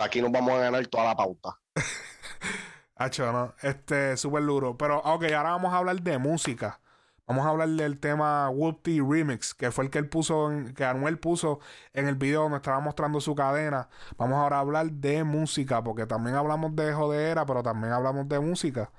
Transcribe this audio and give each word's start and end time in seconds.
Aquí 0.00 0.20
nos 0.22 0.32
vamos 0.32 0.52
a 0.54 0.58
ganar 0.58 0.86
toda 0.88 1.04
la 1.04 1.16
pauta. 1.16 1.58
Hacho, 2.96 3.32
no. 3.32 3.54
Este, 3.62 4.16
súper 4.16 4.44
duro. 4.44 4.76
Pero, 4.76 4.98
ok, 4.98 5.24
ahora 5.24 5.50
vamos 5.52 5.72
a 5.72 5.78
hablar 5.78 6.00
de 6.02 6.18
música. 6.18 6.80
Vamos 7.26 7.46
a 7.46 7.50
hablar 7.50 7.68
del 7.68 7.98
tema 8.00 8.50
Whoopty 8.50 9.00
Remix, 9.00 9.54
que 9.54 9.70
fue 9.70 9.84
el 9.84 9.90
que 9.90 9.98
él 9.98 10.08
puso, 10.08 10.50
en- 10.50 10.74
que 10.74 10.84
Anuel 10.84 11.18
puso 11.18 11.60
en 11.92 12.08
el 12.08 12.16
video 12.16 12.42
donde 12.42 12.56
estaba 12.58 12.80
mostrando 12.80 13.20
su 13.20 13.34
cadena. 13.36 13.88
Vamos 14.16 14.38
ahora 14.38 14.56
a 14.56 14.60
hablar 14.60 14.90
de 14.90 15.22
música, 15.24 15.82
porque 15.82 16.06
también 16.06 16.36
hablamos 16.36 16.74
de 16.76 16.92
jodera, 16.92 17.46
pero 17.46 17.62
también 17.62 17.92
hablamos 17.92 18.28
de 18.28 18.40
música. 18.40 18.90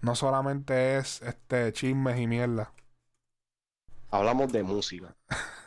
No 0.00 0.14
solamente 0.16 0.98
es 0.98 1.22
este 1.22 1.72
chismes 1.72 2.18
y 2.20 2.26
mierda. 2.28 2.72
Hablamos 4.10 4.52
de 4.52 4.62
música. 4.62 5.16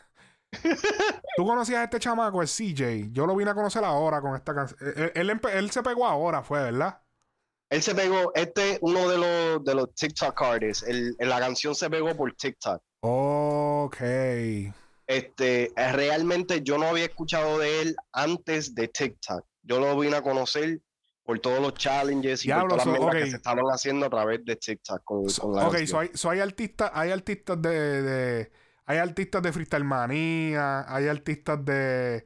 ¿Tú 1.36 1.46
conocías 1.46 1.80
a 1.80 1.84
este 1.86 2.00
chamaco, 2.00 2.42
el 2.42 2.48
CJ? 2.48 3.12
Yo 3.12 3.26
lo 3.26 3.36
vine 3.36 3.52
a 3.52 3.56
conocer 3.56 3.84
ahora 3.84 4.22
con 4.22 4.36
esta 4.36 4.54
canción. 4.56 4.80
Él, 4.96 5.12
él 5.16 5.30
empe- 5.30 5.54
él 5.54 5.70
se 5.72 5.84
pegó 5.84 6.06
ahora, 6.06 6.42
fue, 6.44 6.62
¿verdad? 6.62 7.00
Él 7.70 7.82
se 7.82 7.96
pegó, 7.96 8.32
este 8.36 8.74
es 8.74 8.78
uno 8.82 9.10
de 9.10 9.18
los, 9.18 9.64
de 9.64 9.76
los 9.76 9.94
TikTok 9.96 10.42
artists. 10.42 10.84
El- 10.88 11.16
la 11.20 11.40
canción 11.40 11.74
se 11.76 11.90
pegó 11.90 12.16
por 12.16 12.32
TikTok. 12.34 12.82
Ok. 13.02 13.98
Este, 15.08 15.66
eh, 15.76 15.92
realmente 15.92 16.62
yo 16.64 16.78
no 16.78 16.88
había 16.88 17.06
escuchado 17.06 17.60
de 17.60 17.82
él 17.82 17.96
antes 18.12 18.74
de 18.74 18.88
TikTok. 18.88 19.46
Yo 19.64 19.80
lo 19.80 19.98
vine 20.00 20.16
a 20.16 20.22
conocer 20.22 20.80
por 21.24 21.40
todos 21.40 21.60
los 21.60 21.74
challenges 21.74 22.44
y 22.44 22.48
Diablo, 22.50 22.70
por 22.70 22.78
todas 22.80 22.86
las 22.88 22.96
so, 22.96 23.02
mierdas 23.02 23.16
ok. 23.16 23.24
que 23.26 23.32
se 23.32 23.38
estaban 23.38 23.66
haciendo 23.66 24.06
a 24.06 24.10
través 24.10 24.46
de 24.46 24.56
TikTok 24.56 25.02
con, 25.04 25.30
So- 25.30 25.42
con 25.44 25.56
la 25.56 25.68
ok, 25.68 25.78
so 25.86 26.00
hay, 26.00 26.10
hay 26.32 26.40
artistas, 26.40 26.92
hay 26.94 27.12
artistas 27.12 27.62
de, 27.62 28.02
de- 28.04 28.52
hay 28.86 28.98
artistas 28.98 29.42
de 29.42 29.52
freestyle 29.52 29.84
manía, 29.84 30.86
hay 30.88 31.08
artistas 31.08 31.64
de, 31.66 32.26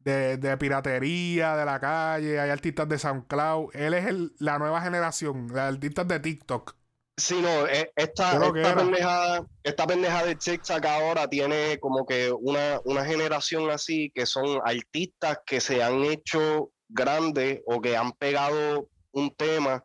de, 0.00 0.36
de 0.36 0.56
piratería 0.56 1.56
de 1.56 1.64
la 1.64 1.80
calle, 1.80 2.38
hay 2.40 2.50
artistas 2.50 2.88
de 2.88 2.98
SoundCloud. 2.98 3.74
Él 3.74 3.94
es 3.94 4.06
el, 4.06 4.32
la 4.38 4.58
nueva 4.58 4.80
generación, 4.80 5.48
de 5.48 5.60
artistas 5.60 6.06
de 6.06 6.20
TikTok. 6.20 6.76
Sí, 7.18 7.40
no, 7.40 7.66
eh, 7.66 7.90
esta, 7.96 8.32
esta, 8.32 8.76
pendeja, 8.76 9.46
esta 9.62 9.86
pendeja 9.86 10.24
de 10.24 10.36
TikTok 10.36 10.84
ahora 10.84 11.26
tiene 11.26 11.78
como 11.80 12.04
que 12.04 12.30
una, 12.30 12.78
una 12.84 13.06
generación 13.06 13.70
así 13.70 14.12
que 14.14 14.26
son 14.26 14.60
artistas 14.62 15.38
que 15.46 15.60
se 15.60 15.82
han 15.82 16.04
hecho 16.04 16.72
grandes 16.88 17.62
o 17.66 17.80
que 17.80 17.96
han 17.96 18.12
pegado 18.12 18.90
un 19.12 19.34
tema 19.34 19.82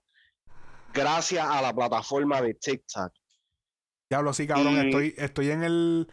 gracias 0.94 1.47
a 1.47 1.61
la 1.61 1.73
plataforma 1.73 2.41
de 2.41 2.53
TikTok. 2.53 3.13
Diablo, 4.12 4.34
sí, 4.34 4.45
cabrón, 4.45 4.73
Y- 4.73 4.80
estoy, 4.88 5.16
estoy 5.17 5.52
en 5.52 5.64
el, 5.64 6.09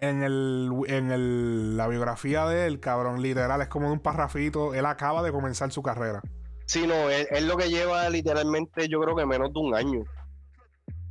en 0.00 0.24
el, 0.24 0.68
en 0.88 1.12
el, 1.12 1.76
la 1.76 1.86
biografía 1.86 2.44
de 2.46 2.66
él, 2.66 2.80
cabrón, 2.80 3.22
literal, 3.22 3.60
es 3.60 3.68
como 3.68 3.86
de 3.86 3.92
un 3.92 4.00
parrafito. 4.00 4.74
Él 4.74 4.84
acaba 4.84 5.22
de 5.22 5.30
comenzar 5.30 5.70
su 5.70 5.80
carrera. 5.80 6.20
Sí, 6.66 6.88
no, 6.88 7.08
es, 7.08 7.28
es 7.30 7.44
lo 7.44 7.56
que 7.56 7.68
lleva 7.68 8.10
literalmente 8.10 8.88
yo 8.88 9.00
creo 9.00 9.14
que 9.14 9.24
menos 9.24 9.52
de 9.52 9.60
un 9.60 9.76
año. 9.76 10.02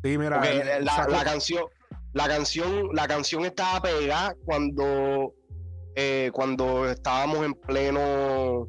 Sí, 0.04 0.18
mira, 0.18 0.46
él 0.46 0.84
la 0.84 1.24
canción, 1.24 1.64
la 2.12 2.28
canción, 2.28 2.90
la 2.92 3.08
canción 3.08 3.46
estaba 3.46 3.82
pegada 3.82 4.36
cuando, 4.44 5.32
eh, 5.96 6.32
cuando 6.34 6.90
estábamos 6.90 7.46
en 7.46 7.54
pleno 7.54 8.68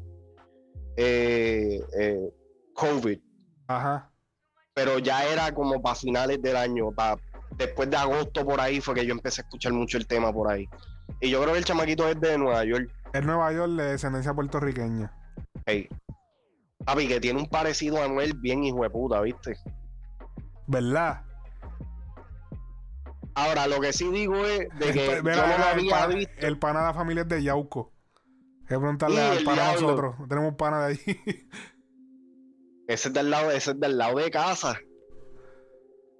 eh, 0.95 1.81
eh, 1.99 2.29
COVID, 2.73 3.19
Ajá. 3.67 4.09
pero 4.73 4.99
ya 4.99 5.25
era 5.25 5.53
como 5.53 5.81
para 5.81 5.95
finales 5.95 6.41
del 6.41 6.55
año, 6.55 6.91
para 6.93 7.17
después 7.57 7.89
de 7.89 7.97
agosto 7.97 8.45
por 8.45 8.59
ahí 8.61 8.79
fue 8.81 8.95
que 8.95 9.05
yo 9.05 9.13
empecé 9.13 9.41
a 9.41 9.43
escuchar 9.45 9.73
mucho 9.73 9.97
el 9.97 10.07
tema 10.07 10.31
por 10.31 10.51
ahí. 10.51 10.67
Y 11.21 11.29
yo 11.29 11.41
creo 11.41 11.53
que 11.53 11.59
el 11.59 11.65
chamaquito 11.65 12.07
es 12.07 12.19
de 12.19 12.37
Nueva 12.37 12.63
York. 12.65 12.89
Es 13.13 13.23
Nueva 13.25 13.51
York 13.53 13.71
de 13.73 13.83
descendencia 13.91 14.33
puertorriqueña. 14.33 15.11
Hey. 15.65 15.87
Papi, 16.85 17.07
que 17.07 17.19
tiene 17.19 17.39
un 17.39 17.47
parecido 17.49 18.01
a 18.03 18.07
Noel 18.07 18.33
bien 18.35 18.63
hijo 18.63 18.83
de 18.83 18.89
puta, 18.89 19.19
¿viste? 19.21 19.55
¿Verdad? 20.67 21.21
Ahora, 23.35 23.67
lo 23.67 23.79
que 23.79 23.93
sí 23.93 24.09
digo 24.11 24.35
es 24.45 24.67
de 24.79 24.91
que 24.93 25.05
El, 25.17 25.23
yo 25.23 25.23
no 25.23 25.47
lo 25.47 25.53
el 25.55 25.63
había 25.63 25.91
pana- 25.91 26.15
visto. 26.15 26.33
el 26.47 26.57
pana 26.57 26.79
de 26.81 26.85
la 26.87 26.93
familia 26.93 27.21
es 27.23 27.27
de 27.29 27.43
Yauco. 27.43 27.93
Hay 28.61 28.67
que 28.67 28.79
preguntarle 28.79 29.21
al 29.21 29.43
pana 29.43 29.69
a 29.69 29.73
nosotros. 29.73 30.15
Tenemos 30.27 30.51
un 30.51 30.57
pana 30.57 30.87
de 30.87 30.93
allí. 30.93 31.01
Ese 32.87 33.07
es 33.09 33.13
del 33.13 33.29
lado, 33.29 33.51
ese 33.51 33.71
es 33.71 33.79
del 33.81 33.97
lado 33.97 34.17
de 34.17 34.31
casa. 34.31 34.79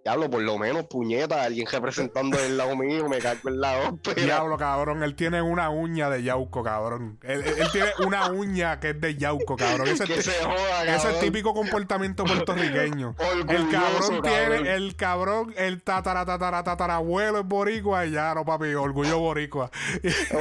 Diablo, 0.08 0.30
por 0.30 0.42
lo 0.42 0.58
menos, 0.58 0.86
puñeta, 0.86 1.44
alguien 1.44 1.68
representando 1.70 2.38
del 2.38 2.56
lado 2.58 2.78
mío, 2.78 3.10
me 3.10 3.18
cago 3.18 3.50
en 3.50 3.60
la 3.60 3.90
ópera. 3.90 4.24
Diablo, 4.24 4.58
cabrón. 4.58 5.04
Él 5.04 5.16
tiene 5.16 5.42
una 5.42 5.70
uña 5.70 6.10
de 6.10 6.24
Yauco, 6.24 6.64
cabrón. 6.64 7.20
Él, 7.24 7.42
él- 7.46 7.56
él 7.60 7.68
tiene 7.74 7.90
una 8.06 8.32
uña 8.32 8.80
que 8.80 8.92
es 8.92 9.02
de 9.02 9.18
Yauco, 9.18 9.58
cabrón. 9.58 9.90
Ese, 9.90 10.06
que 10.06 10.14
es- 10.20 10.24
se 10.26 10.32
joda, 10.46 10.86
cabrón. 10.86 11.14
el 11.14 11.20
típico 11.20 11.54
comportamiento 11.54 12.24
puertorriqueño. 12.24 13.16
El 13.50 13.70
cabrón 13.70 14.22
tiene, 14.22 14.48
cabrón. 14.48 14.68
el 14.68 14.96
cabrón, 14.96 15.54
el 15.58 15.84
tatara, 15.84 16.26
tatara, 16.26 16.64
tatarabuelo 16.64 17.40
es 17.40 17.46
boricua 17.46 18.06
y 18.06 18.12
ya, 18.12 18.34
no, 18.34 18.46
papi, 18.46 18.74
orgullo 18.76 19.20
boricua. 19.20 19.70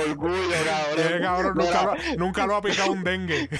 Orgullo, 0.09 0.37
cabrón. 1.21 1.55
Nunca 1.57 1.83
lo, 1.83 1.95
nunca 2.19 2.47
lo 2.47 2.55
ha 2.55 2.63
picado 2.63 2.93
un 2.93 3.03
dengue. 3.03 3.49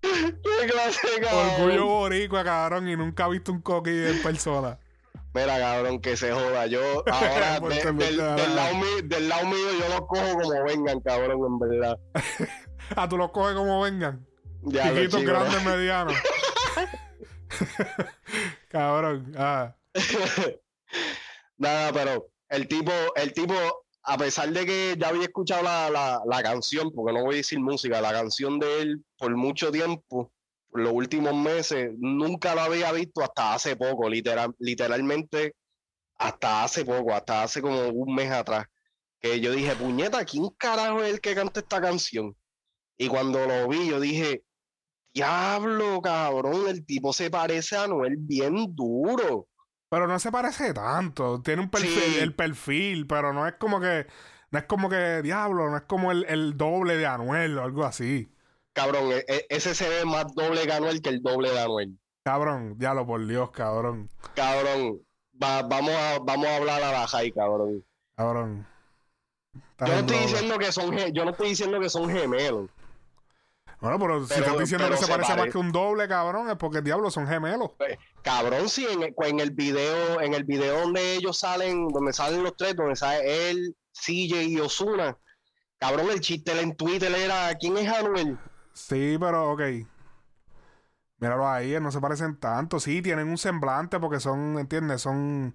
¿Qué 0.00 0.67
clase, 0.82 1.06
de 1.14 1.20
cabrón? 1.26 1.50
Orgullo 1.60 1.86
boricua, 1.86 2.44
cabrón, 2.44 2.88
y 2.88 2.96
nunca 2.96 3.24
ha 3.24 3.28
visto 3.28 3.52
un 3.52 3.60
coqui 3.62 3.90
en 3.90 4.22
persona. 4.22 4.78
Mira, 5.34 5.58
cabrón, 5.58 6.00
que 6.00 6.16
se 6.16 6.32
joda. 6.32 6.66
Yo, 6.66 6.80
ahora, 7.12 7.60
de- 7.60 7.92
del, 7.92 8.16
lado 8.56 8.74
mío, 8.76 9.02
del 9.04 9.28
lado 9.28 9.46
mío, 9.46 9.68
yo 9.78 9.88
los 9.88 10.00
cojo 10.06 10.32
como 10.40 10.64
vengan, 10.64 11.00
cabrón, 11.00 11.40
en 11.46 11.58
verdad. 11.58 11.98
Ah, 12.96 13.06
tú 13.06 13.18
los 13.18 13.30
coges 13.32 13.54
como 13.54 13.82
vengan. 13.82 14.26
Ya, 14.62 14.84
Chiquitos, 14.88 15.20
chico. 15.20 15.30
grandes, 15.32 15.62
medianos. 15.66 16.14
cabrón. 18.68 19.32
Ah. 19.36 19.74
Nada, 21.58 21.92
pero 21.92 22.28
el 22.48 22.66
tipo, 22.66 22.92
el 23.16 23.32
tipo, 23.34 23.54
a 24.04 24.16
pesar 24.16 24.48
de 24.50 24.64
que 24.64 24.96
ya 24.98 25.08
había 25.08 25.24
escuchado 25.24 25.62
la, 25.64 25.90
la, 25.90 26.22
la 26.26 26.42
canción, 26.42 26.90
porque 26.94 27.12
no 27.12 27.24
voy 27.24 27.34
a 27.34 27.36
decir 27.38 27.60
música, 27.60 28.00
la 28.00 28.12
canción 28.12 28.58
de 28.58 28.80
él 28.80 29.04
por 29.18 29.36
mucho 29.36 29.70
tiempo, 29.70 30.32
los 30.72 30.92
últimos 30.92 31.34
meses, 31.34 31.90
nunca 31.98 32.54
lo 32.54 32.60
había 32.62 32.92
visto 32.92 33.22
hasta 33.22 33.54
hace 33.54 33.76
poco, 33.76 34.08
literal, 34.08 34.54
literalmente 34.58 35.54
hasta 36.16 36.64
hace 36.64 36.84
poco, 36.84 37.14
hasta 37.14 37.42
hace 37.42 37.62
como 37.62 37.88
un 37.88 38.14
mes 38.14 38.30
atrás, 38.30 38.66
que 39.20 39.40
yo 39.40 39.52
dije, 39.52 39.74
puñeta, 39.76 40.24
¿quién 40.24 40.48
carajo 40.58 41.02
es 41.02 41.14
el 41.14 41.20
que 41.20 41.34
canta 41.34 41.60
esta 41.60 41.80
canción? 41.80 42.36
Y 42.96 43.08
cuando 43.08 43.46
lo 43.46 43.68
vi, 43.68 43.88
yo 43.88 44.00
dije, 44.00 44.42
diablo, 45.14 46.00
cabrón, 46.02 46.68
el 46.68 46.84
tipo 46.84 47.12
se 47.12 47.30
parece 47.30 47.76
a 47.76 47.86
Noel 47.86 48.16
bien 48.18 48.74
duro. 48.74 49.48
Pero 49.90 50.06
no 50.06 50.18
se 50.18 50.30
parece 50.30 50.74
tanto. 50.74 51.40
Tiene 51.40 51.62
un 51.62 51.70
perfil, 51.70 51.90
Sí. 51.90 52.18
el 52.20 52.34
perfil, 52.34 53.06
pero 53.06 53.32
no 53.32 53.46
es 53.46 53.54
como 53.54 53.80
que. 53.80 54.06
No 54.50 54.58
es 54.58 54.64
como 54.64 54.88
que, 54.88 55.22
diablo, 55.22 55.70
no 55.70 55.76
es 55.76 55.82
como 55.84 56.10
el, 56.10 56.24
el 56.24 56.56
doble 56.56 56.96
de 56.96 57.06
Anuel 57.06 57.58
o 57.58 57.64
algo 57.64 57.84
así. 57.84 58.28
Cabrón, 58.78 59.10
e- 59.10 59.24
e- 59.26 59.46
ese 59.48 59.74
se 59.74 59.88
ve 59.88 60.04
más 60.04 60.32
doble 60.36 60.64
que 60.64 60.72
Anuel 60.72 61.02
que 61.02 61.08
el 61.08 61.20
doble 61.20 61.50
de 61.50 61.58
Anuel. 61.60 61.98
Cabrón, 62.24 62.78
diablo, 62.78 63.04
por 63.06 63.26
Dios, 63.26 63.50
cabrón. 63.50 64.08
Cabrón, 64.36 65.00
va- 65.42 65.62
vamos, 65.62 65.94
a, 65.94 66.18
vamos 66.20 66.46
a 66.46 66.56
hablar 66.56 66.82
a 66.84 66.92
la 66.92 67.08
high, 67.08 67.32
cabrón. 67.32 67.84
Cabrón. 68.16 68.66
Yo 69.80 69.86
no 69.86 69.94
estoy 69.94 70.18
diciendo 70.18 70.58
que 70.58 70.70
son 70.70 70.96
yo 71.12 71.24
no 71.24 71.30
estoy 71.32 71.48
diciendo 71.48 71.80
que 71.80 71.88
son 71.88 72.08
gemelos. 72.08 72.70
Bueno, 73.80 73.98
pero, 73.98 74.22
si 74.22 74.28
Pero- 74.34 74.46
estás 74.46 74.58
diciendo 74.60 74.88
que 74.90 74.96
se, 74.96 75.04
se 75.06 75.10
parece 75.10 75.34
más 75.36 75.50
que 75.50 75.58
un 75.58 75.72
doble, 75.72 76.06
cabrón, 76.06 76.48
es 76.50 76.56
porque 76.56 76.80
diablo 76.80 77.10
son 77.10 77.26
gemelos. 77.26 77.70
Cabrón, 78.22 78.68
sí, 78.68 78.86
en, 78.88 79.02
el- 79.02 79.14
en 79.24 79.40
el 79.40 79.50
video, 79.50 80.20
en 80.20 80.34
el 80.34 80.44
video 80.44 80.80
donde 80.82 81.14
ellos 81.16 81.36
salen, 81.38 81.88
donde 81.88 82.12
salen 82.12 82.44
los 82.44 82.56
tres, 82.56 82.76
donde 82.76 82.94
sale 82.94 83.50
él, 83.50 83.76
CJ 83.92 84.42
y 84.44 84.60
Osuna. 84.60 85.16
Cabrón, 85.78 86.10
el 86.10 86.20
chiste 86.20 86.60
en 86.60 86.76
Twitter 86.76 87.12
era 87.12 87.52
¿quién 87.58 87.76
es 87.78 87.88
Anuel? 87.88 88.38
Sí, 88.78 89.16
pero 89.18 89.52
ok. 89.52 89.62
Míralo 91.18 91.48
ahí, 91.48 91.78
no 91.80 91.90
se 91.90 92.00
parecen 92.00 92.38
tanto. 92.38 92.78
Sí, 92.78 93.02
tienen 93.02 93.28
un 93.28 93.38
semblante 93.38 93.98
porque 93.98 94.20
son, 94.20 94.58
¿entiendes? 94.58 95.02
Son. 95.02 95.54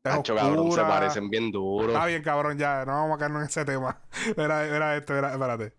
tez 0.00 0.14
Tacho, 0.14 0.34
cabrón, 0.34 0.72
se 0.72 0.80
parecen 0.80 1.28
bien 1.28 1.52
duros. 1.52 1.88
Está 1.88 2.06
bien, 2.06 2.22
cabrón, 2.22 2.58
ya, 2.58 2.84
no 2.86 2.92
vamos 2.92 3.14
a 3.14 3.18
quedarnos 3.18 3.42
en 3.42 3.48
ese 3.48 3.64
tema. 3.64 4.00
Mira, 4.36 4.62
mira 4.64 4.96
esto, 4.96 5.12
mira, 5.12 5.32
espérate. 5.32 5.74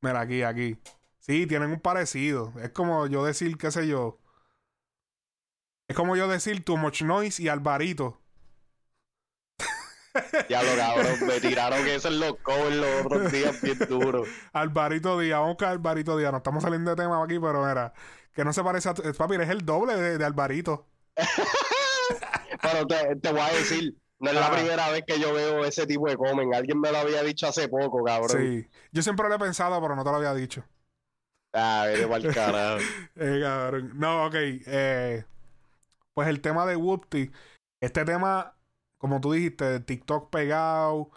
Mira, 0.00 0.20
aquí, 0.20 0.42
aquí. 0.42 0.78
Sí, 1.18 1.46
tienen 1.46 1.70
un 1.70 1.80
parecido. 1.80 2.52
Es 2.62 2.70
como 2.70 3.06
yo 3.08 3.24
decir, 3.24 3.58
qué 3.58 3.70
sé 3.70 3.86
yo. 3.86 4.18
Es 5.88 5.96
como 5.96 6.16
yo 6.16 6.28
decir 6.28 6.64
Too 6.64 6.76
Much 6.76 7.02
Noise 7.02 7.42
y 7.42 7.48
Alvarito. 7.48 8.19
Ya 10.48 10.62
lo 10.62 10.76
cabrón, 10.76 11.26
me 11.26 11.40
tiraron 11.40 11.84
que 11.84 11.94
eso 11.94 12.08
en 12.08 12.20
los 12.20 12.36
covers 12.42 12.76
los 12.76 13.06
otros 13.06 13.30
días 13.32 13.60
bien 13.62 13.78
duros. 13.88 14.28
Alvarito 14.52 15.18
Díaz, 15.18 15.38
vamos 15.38 15.54
buscar 15.54 15.68
Alvarito 15.70 16.16
Díaz. 16.16 16.32
No 16.32 16.38
estamos 16.38 16.62
saliendo 16.62 16.90
de 16.94 17.02
tema 17.02 17.22
aquí, 17.22 17.38
pero 17.38 17.64
mira, 17.66 17.92
que 18.34 18.44
no 18.44 18.52
se 18.52 18.62
parece 18.64 18.88
a. 18.88 18.94
tu- 18.94 19.02
Papi, 19.14 19.34
eres 19.36 19.48
el 19.50 19.64
doble 19.64 19.94
de, 19.96 20.18
de 20.18 20.24
Alvarito. 20.24 20.86
Pero 22.62 22.86
te, 22.86 23.16
te 23.16 23.30
voy 23.32 23.40
a 23.40 23.48
decir, 23.52 23.94
no 24.18 24.30
es 24.30 24.36
la 24.36 24.46
Ajá. 24.46 24.56
primera 24.56 24.90
vez 24.90 25.04
que 25.06 25.18
yo 25.18 25.32
veo 25.32 25.64
ese 25.64 25.86
tipo 25.86 26.08
de 26.08 26.16
comen. 26.16 26.54
Alguien 26.54 26.78
me 26.80 26.90
lo 26.92 26.98
había 26.98 27.22
dicho 27.22 27.46
hace 27.46 27.68
poco, 27.68 28.04
cabrón. 28.04 28.30
Sí. 28.38 28.68
Yo 28.92 29.02
siempre 29.02 29.28
lo 29.28 29.34
he 29.34 29.38
pensado, 29.38 29.80
pero 29.80 29.96
no 29.96 30.04
te 30.04 30.10
lo 30.10 30.16
había 30.16 30.34
dicho. 30.34 30.62
Ah, 31.54 31.84
vete 31.86 32.06
pa'l 32.06 32.34
carajo. 32.34 32.80
Eh, 33.16 33.40
cabrón. 33.42 33.92
No, 33.94 34.26
ok. 34.26 34.34
eh, 34.36 35.24
pues 36.14 36.28
el 36.28 36.40
tema 36.40 36.66
de 36.66 36.76
Whoopty. 36.76 37.30
Este 37.80 38.04
tema, 38.04 38.54
como 39.00 39.20
tú 39.22 39.32
dijiste, 39.34 39.80
TikTok 39.80 40.30
pegado. 40.30 41.10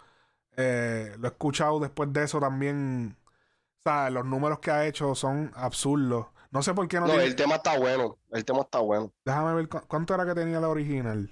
eh, 0.58 1.14
lo 1.20 1.28
he 1.28 1.30
escuchado 1.32 1.80
después 1.80 2.12
de 2.12 2.24
eso 2.24 2.40
también. 2.40 3.16
O 3.86 3.90
sea, 3.90 4.10
los 4.10 4.24
números 4.26 4.60
que 4.60 4.70
ha 4.72 4.86
hecho 4.86 5.14
son 5.16 5.52
absurdos. 5.56 6.28
No 6.52 6.62
sé 6.62 6.74
por 6.74 6.88
qué 6.88 6.98
no, 7.00 7.02
No, 7.02 7.12
tiene- 7.12 7.24
el 7.26 7.36
tema 7.36 7.56
está 7.56 7.78
bueno. 7.78 8.18
El 8.32 8.44
tema 8.44 8.60
está 8.62 8.80
bueno. 8.80 9.12
Déjame 9.24 9.54
ver 9.54 9.68
cu- 9.68 9.82
cuánto 9.88 10.14
era 10.14 10.26
que 10.26 10.34
tenía 10.34 10.60
la 10.60 10.68
original. 10.68 11.30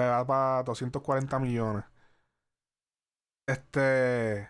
Va 0.00 0.26
para 0.26 0.62
240 0.64 1.38
millones. 1.38 1.84
Este. 3.46 4.48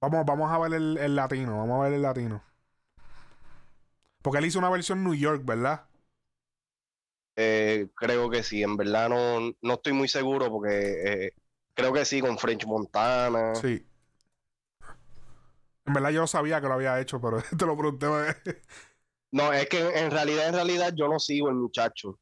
Vamos, 0.00 0.26
vamos 0.26 0.52
a 0.52 0.58
ver 0.58 0.74
el, 0.74 0.98
el 0.98 1.16
latino. 1.16 1.58
Vamos 1.58 1.80
a 1.80 1.84
ver 1.84 1.94
el 1.94 2.02
latino. 2.02 2.42
Porque 4.22 4.38
él 4.38 4.46
hizo 4.46 4.58
una 4.58 4.70
versión 4.70 5.04
New 5.04 5.14
York, 5.14 5.44
¿verdad? 5.44 5.86
Eh, 7.36 7.88
creo 7.94 8.30
que 8.30 8.42
sí. 8.42 8.62
En 8.62 8.76
verdad 8.76 9.08
no, 9.08 9.52
no 9.60 9.74
estoy 9.74 9.92
muy 9.92 10.08
seguro 10.08 10.50
porque 10.50 11.24
eh, 11.26 11.32
creo 11.74 11.92
que 11.92 12.04
sí, 12.04 12.20
con 12.20 12.38
French 12.38 12.66
Montana. 12.66 13.54
Sí. 13.54 13.84
En 15.86 15.94
verdad 15.94 16.10
yo 16.10 16.26
sabía 16.26 16.60
que 16.60 16.68
lo 16.68 16.74
había 16.74 17.00
hecho, 17.00 17.20
pero 17.20 17.42
te 17.58 17.66
lo 17.66 17.76
pregunté. 17.76 18.06
No, 19.32 19.52
es 19.52 19.68
que 19.68 19.78
en 19.78 20.10
realidad, 20.10 20.48
en 20.48 20.54
realidad 20.54 20.92
yo 20.96 21.08
no 21.08 21.18
sigo 21.18 21.48
el 21.48 21.56
muchacho. 21.56 22.18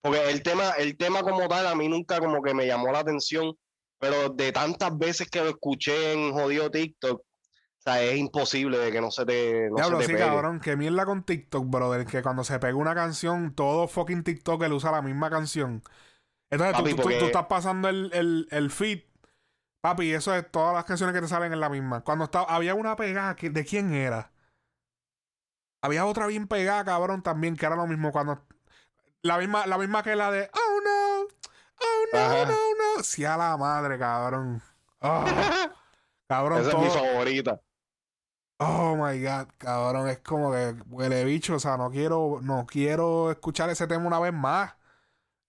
Porque 0.00 0.30
el 0.30 0.42
tema, 0.42 0.70
el 0.72 0.96
tema 0.96 1.22
como 1.22 1.48
tal 1.48 1.66
a 1.66 1.74
mí 1.74 1.88
nunca 1.88 2.20
como 2.20 2.42
que 2.42 2.54
me 2.54 2.66
llamó 2.66 2.92
la 2.92 3.00
atención, 3.00 3.56
pero 3.98 4.28
de 4.28 4.52
tantas 4.52 4.96
veces 4.96 5.28
que 5.28 5.40
lo 5.40 5.50
escuché 5.50 6.12
en 6.12 6.32
jodido 6.32 6.70
TikTok, 6.70 7.22
o 7.86 7.92
sea, 7.92 8.02
es 8.02 8.16
imposible 8.18 8.78
de 8.78 8.90
que 8.90 9.00
no 9.00 9.10
se 9.12 9.24
te, 9.24 9.68
no 9.70 9.76
Diablo, 9.76 9.98
se 10.00 10.06
te 10.06 10.12
sí, 10.12 10.12
pegue. 10.14 10.26
cabrón. 10.26 10.58
Que 10.60 10.76
mierda 10.76 11.06
con 11.06 11.22
TikTok, 11.22 11.68
brother. 11.70 12.04
Que 12.04 12.22
cuando 12.22 12.42
se 12.42 12.58
pega 12.58 12.74
una 12.74 12.94
canción, 12.94 13.54
todo 13.54 13.86
fucking 13.86 14.24
TikTok 14.24 14.60
él 14.64 14.72
usa 14.72 14.90
la 14.90 15.02
misma 15.02 15.30
canción. 15.30 15.82
Entonces 16.50 16.76
tú- 16.76 16.82
Papi, 16.82 16.90
tú, 16.90 16.96
tú- 16.96 17.02
porque- 17.02 17.18
tú 17.18 17.24
estás 17.26 17.46
pasando 17.46 17.88
el, 17.88 18.10
el, 18.12 18.48
el 18.50 18.70
feed. 18.70 19.02
Papi, 19.82 20.12
eso 20.12 20.34
es 20.34 20.50
todas 20.50 20.74
las 20.74 20.84
canciones 20.84 21.14
que 21.14 21.20
te 21.20 21.28
salen 21.28 21.52
en 21.52 21.60
la 21.60 21.68
misma. 21.68 22.02
Cuando 22.02 22.24
estaba, 22.24 22.46
había 22.52 22.74
una 22.74 22.96
pegada, 22.96 23.36
que, 23.36 23.50
¿de 23.50 23.64
quién 23.64 23.92
era? 23.94 24.32
Había 25.82 26.06
otra 26.06 26.26
bien 26.26 26.48
pegada, 26.48 26.84
cabrón, 26.84 27.22
también, 27.22 27.56
que 27.56 27.66
era 27.66 27.76
lo 27.76 27.86
mismo 27.86 28.10
cuando. 28.10 28.44
La 29.22 29.38
misma, 29.38 29.66
la 29.66 29.78
misma 29.78 30.02
que 30.02 30.16
la 30.16 30.30
de 30.32 30.50
Oh 30.52 30.80
no, 30.84 31.22
oh 31.22 32.04
no, 32.12 32.18
Ajá. 32.18 32.44
no, 32.46 32.52
no. 32.96 33.02
Sí, 33.04 33.24
a 33.24 33.36
la 33.36 33.56
madre, 33.56 33.96
cabrón. 33.98 34.60
Ah, 35.00 35.24
cabrón, 36.28 36.60
Esa 36.62 36.70
es 36.70 36.78
mi 36.78 36.88
favorita. 36.88 37.60
Oh 38.58 38.96
my 38.96 39.20
god, 39.22 39.48
cabrón, 39.58 40.08
es 40.08 40.20
como 40.20 40.50
que 40.50 40.74
huele 40.88 41.24
bicho, 41.24 41.56
o 41.56 41.58
sea, 41.58 41.76
no 41.76 41.90
quiero, 41.90 42.38
no 42.42 42.66
quiero 42.66 43.30
escuchar 43.30 43.68
ese 43.68 43.86
tema 43.86 44.06
una 44.06 44.18
vez 44.18 44.32
más. 44.32 44.74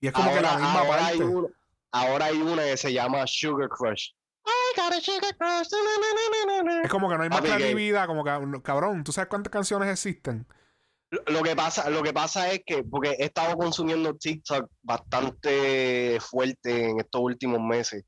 Y 0.02 0.08
es 0.08 0.14
como 0.14 0.30
que 0.34 0.42
la 0.42 0.52
Ahora, 0.54 0.62
misma 0.64 0.80
ahora 0.82 1.06
hay 1.08 1.22
una, 1.22 1.48
ahora 1.92 2.26
hay 2.26 2.42
una 2.42 2.64
que 2.64 2.78
se 2.78 2.92
llama 2.92 3.26
Sugar 3.26 3.70
Crush. 3.70 4.10
I 4.46 4.80
got 4.80 4.94
a 4.94 5.02
sugar 5.02 5.36
crush. 5.38 5.68
Na, 5.72 5.80
na, 6.00 6.54
na, 6.54 6.64
na, 6.64 6.76
na. 6.78 6.82
Es 6.84 6.90
como 6.90 7.10
que 7.10 7.18
no 7.18 7.24
hay 7.24 7.30
más 7.30 7.42
creatividad, 7.42 8.08
como 8.08 8.24
que, 8.24 8.62
cabrón, 8.62 9.04
¿tú 9.04 9.12
sabes 9.12 9.28
cuántas 9.30 9.52
canciones 9.52 9.90
existen? 9.90 10.46
Lo- 11.10 11.24
Lo 11.28 11.44
que 11.44 11.56
pasa, 11.56 11.90
lo 11.90 12.04
que 12.04 12.14
pasa 12.14 12.52
es 12.52 12.62
que, 12.66 12.84
porque 12.84 13.12
he 13.20 13.26
estado 13.26 13.58
consumiendo 13.58 14.16
TikTok 14.16 14.70
bastante 14.84 16.18
fuerte 16.22 16.90
en 16.90 17.00
estos 17.00 17.22
últimos 17.22 17.60
meses. 17.62 18.04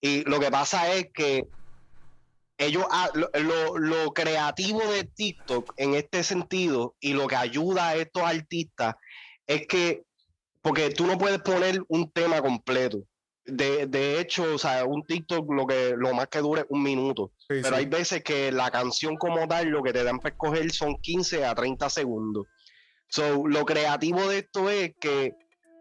Y 0.00 0.22
lo 0.28 0.38
que 0.40 0.50
pasa 0.50 0.92
es 0.92 1.06
que 1.14 1.46
ellos, 2.64 2.84
ah, 2.90 3.10
lo, 3.14 3.28
lo- 3.40 3.78
lo 3.78 4.12
creativo 4.12 4.80
de 4.92 5.04
TikTok 5.04 5.72
en 5.76 5.94
este 5.94 6.22
sentido 6.22 6.96
y 7.00 7.12
lo 7.14 7.26
que 7.26 7.36
ayuda 7.36 7.88
a 7.88 7.96
estos 7.96 8.22
artistas 8.22 8.94
es 9.46 9.66
que, 9.66 10.04
porque 10.60 10.90
tú 10.90 11.06
no 11.06 11.18
puedes 11.18 11.40
poner 11.40 11.82
un 11.88 12.10
tema 12.10 12.40
completo. 12.42 13.04
De, 13.44 13.86
de 13.88 14.20
hecho, 14.20 14.54
o 14.54 14.58
sea, 14.58 14.84
un 14.84 15.02
TikTok 15.04 15.50
lo 15.52 15.66
que 15.66 15.94
lo 15.96 16.14
más 16.14 16.28
que 16.28 16.38
dure 16.38 16.60
es 16.60 16.66
un 16.68 16.82
minuto. 16.82 17.32
Sí, 17.38 17.46
Pero 17.60 17.70
sí. 17.70 17.74
hay 17.74 17.86
veces 17.86 18.22
que 18.22 18.52
la 18.52 18.70
canción 18.70 19.16
como 19.16 19.48
tal 19.48 19.66
lo 19.68 19.82
que 19.82 19.92
te 19.92 20.04
dan 20.04 20.20
para 20.20 20.32
escoger 20.34 20.70
son 20.70 20.94
15 20.96 21.44
a 21.44 21.52
30 21.54 21.90
segundos. 21.90 22.46
So, 23.08 23.46
lo 23.48 23.64
creativo 23.66 24.28
de 24.28 24.38
esto 24.38 24.70
es 24.70 24.92
que 25.00 25.34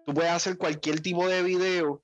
tú 0.08 0.14
puedes 0.16 0.32
hacer 0.32 0.58
cualquier 0.58 1.02
tipo 1.02 1.28
de 1.28 1.44
video 1.44 2.02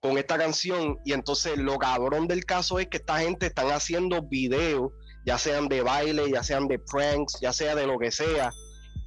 con 0.00 0.18
esta 0.18 0.38
canción 0.38 0.98
y 1.04 1.12
entonces 1.12 1.56
lo 1.58 1.78
cabrón 1.78 2.28
del 2.28 2.44
caso 2.44 2.78
es 2.78 2.86
que 2.88 2.98
esta 2.98 3.18
gente 3.18 3.46
están 3.46 3.68
haciendo 3.70 4.22
videos, 4.22 4.92
ya 5.24 5.38
sean 5.38 5.68
de 5.68 5.82
baile, 5.82 6.30
ya 6.30 6.42
sean 6.42 6.68
de 6.68 6.78
pranks, 6.78 7.38
ya 7.40 7.52
sea 7.52 7.74
de 7.74 7.86
lo 7.86 7.98
que 7.98 8.10
sea, 8.10 8.52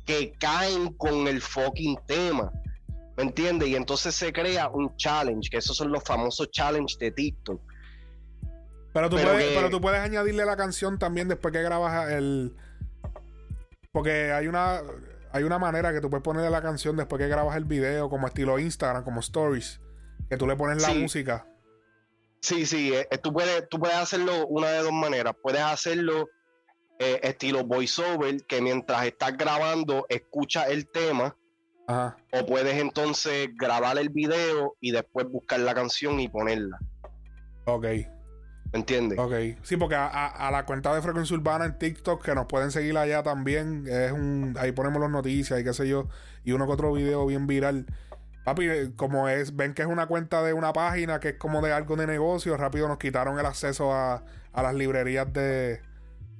que 0.06 0.34
caen 0.40 0.94
con 0.94 1.28
el 1.28 1.42
fucking 1.42 1.98
tema. 2.08 2.52
¿Me 3.16 3.24
entiendes? 3.24 3.68
Y 3.70 3.76
entonces 3.76 4.16
se 4.16 4.32
crea 4.34 4.70
un 4.70 4.96
challenge, 4.98 5.50
que 5.50 5.58
esos 5.58 5.76
son 5.78 5.92
los 5.92 6.04
famosos 6.04 6.50
challenge 6.52 6.96
de 7.00 7.12
TikTok. 7.12 7.62
Pero 8.94 9.10
tú, 9.10 9.18
pero 9.18 9.32
puedes, 9.32 9.48
que- 9.50 9.56
pero 9.56 9.70
tú 9.70 9.82
puedes 9.82 10.00
añadirle 10.00 10.46
la 10.46 10.58
canción 10.58 10.98
también 10.98 11.28
después 11.28 11.52
que 11.54 11.62
grabas 11.62 12.12
el. 12.12 12.56
Porque 13.92 14.32
hay 14.32 14.48
una. 14.48 14.82
Hay 15.32 15.44
una 15.44 15.60
manera 15.60 15.94
que 15.94 16.02
tú 16.02 16.10
puedes 16.10 16.24
ponerle 16.24 16.50
la 16.50 16.62
canción 16.62 16.98
después 16.98 17.20
que 17.20 17.28
grabas 17.28 17.56
el 17.56 17.66
video, 17.66 18.10
como 18.10 18.26
estilo 18.26 18.58
Instagram, 18.58 19.04
como 19.04 19.20
stories. 19.20 19.80
Que 20.30 20.38
tú 20.38 20.48
le 20.48 20.56
pones 20.56 20.82
la 20.82 20.90
Sí. 20.90 21.00
música. 21.00 21.46
Sí, 22.42 22.66
sí, 22.66 22.94
eh, 22.94 23.08
eh, 23.12 23.18
tú, 23.18 23.34
puedes, 23.34 23.68
tú 23.70 23.80
puedes 23.80 23.98
hacerlo 23.98 24.48
una 24.48 24.70
de 24.70 24.80
dos 24.84 24.94
maneras. 24.94 25.34
Puedes 25.42 25.62
hacerlo 25.62 26.28
eh, 27.00 27.20
estilo 27.24 27.64
voiceover, 27.64 28.46
que 28.46 28.62
mientras 28.62 29.06
estás 29.06 29.38
grabando 29.38 30.06
escucha 30.10 30.64
el 30.68 30.88
tema, 30.90 31.36
Ajá. 31.88 32.18
o 32.34 32.46
puedes 32.46 32.76
entonces 32.80 33.50
grabar 33.56 33.98
el 33.98 34.10
video 34.10 34.76
y 34.82 34.92
después 34.92 35.26
buscar 35.28 35.60
la 35.62 35.74
canción 35.74 36.20
y 36.20 36.28
ponerla. 36.28 36.78
Ok. 37.66 37.84
¿Me 38.72 38.80
entiendes? 38.80 39.18
Ok, 39.18 39.34
sí, 39.64 39.78
porque 39.78 39.96
a, 39.96 40.06
a- 40.08 40.48
a 40.48 40.52
la 40.52 40.64
cuenta 40.66 40.94
de 40.94 41.02
Frecuencia 41.02 41.36
Urbana 41.36 41.66
en 41.66 41.80
TikTok, 41.80 42.24
que 42.24 42.36
nos 42.36 42.46
pueden 42.46 42.70
seguir 42.70 42.96
allá 42.98 43.24
también, 43.24 43.86
es 43.88 44.12
un, 44.12 44.56
ahí 44.60 44.72
ponemos 44.74 45.02
las 45.02 45.10
noticias 45.10 45.60
y 45.60 45.64
qué 45.64 45.74
sé 45.74 45.88
yo, 45.88 46.08
y 46.44 46.52
uno 46.52 46.68
que 46.68 46.74
otro 46.74 46.94
video 46.94 47.26
bien 47.26 47.48
viral. 47.48 47.86
Papi, 48.44 48.70
eh, 48.70 48.92
como 48.96 49.30
es, 49.30 49.56
ven 49.56 49.74
que 49.74 49.82
es 49.84 49.88
una 49.88 50.08
cuenta 50.08 50.42
de 50.44 50.54
una 50.54 50.74
página 50.74 51.20
que 51.20 51.30
es 51.30 51.36
como 51.38 51.62
de 51.62 51.72
algo 51.74 51.96
de 51.96 52.08
negocio, 52.08 52.58
rápido 52.58 52.88
nos 52.88 52.98
quitaron 52.98 53.38
el 53.40 53.46
acceso 53.46 53.94
a, 53.94 54.24
a 54.54 54.64
las 54.64 54.74
librerías 54.76 55.32
de, 55.34 55.82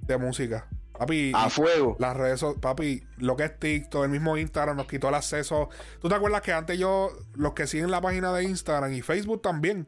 de 0.02 0.18
música. 0.18 0.68
Papi, 0.94 1.32
A 1.34 1.50
fuego. 1.50 1.96
las 2.00 2.16
redes, 2.18 2.44
papi, 2.62 3.04
lo 3.18 3.36
que 3.38 3.46
es 3.46 3.58
TikTok, 3.60 4.04
el 4.04 4.10
mismo 4.10 4.38
Instagram 4.38 4.76
nos 4.76 4.88
quitó 4.88 5.08
el 5.10 5.16
acceso. 5.16 5.70
¿Tú 6.02 6.10
te 6.10 6.16
acuerdas 6.16 6.42
que 6.42 6.52
antes 6.52 6.78
yo, 6.78 7.12
los 7.36 7.54
que 7.54 7.68
siguen 7.68 7.90
la 7.92 8.02
página 8.02 8.34
de 8.34 8.44
Instagram 8.44 8.92
y 8.92 9.02
Facebook 9.02 9.42
también, 9.42 9.88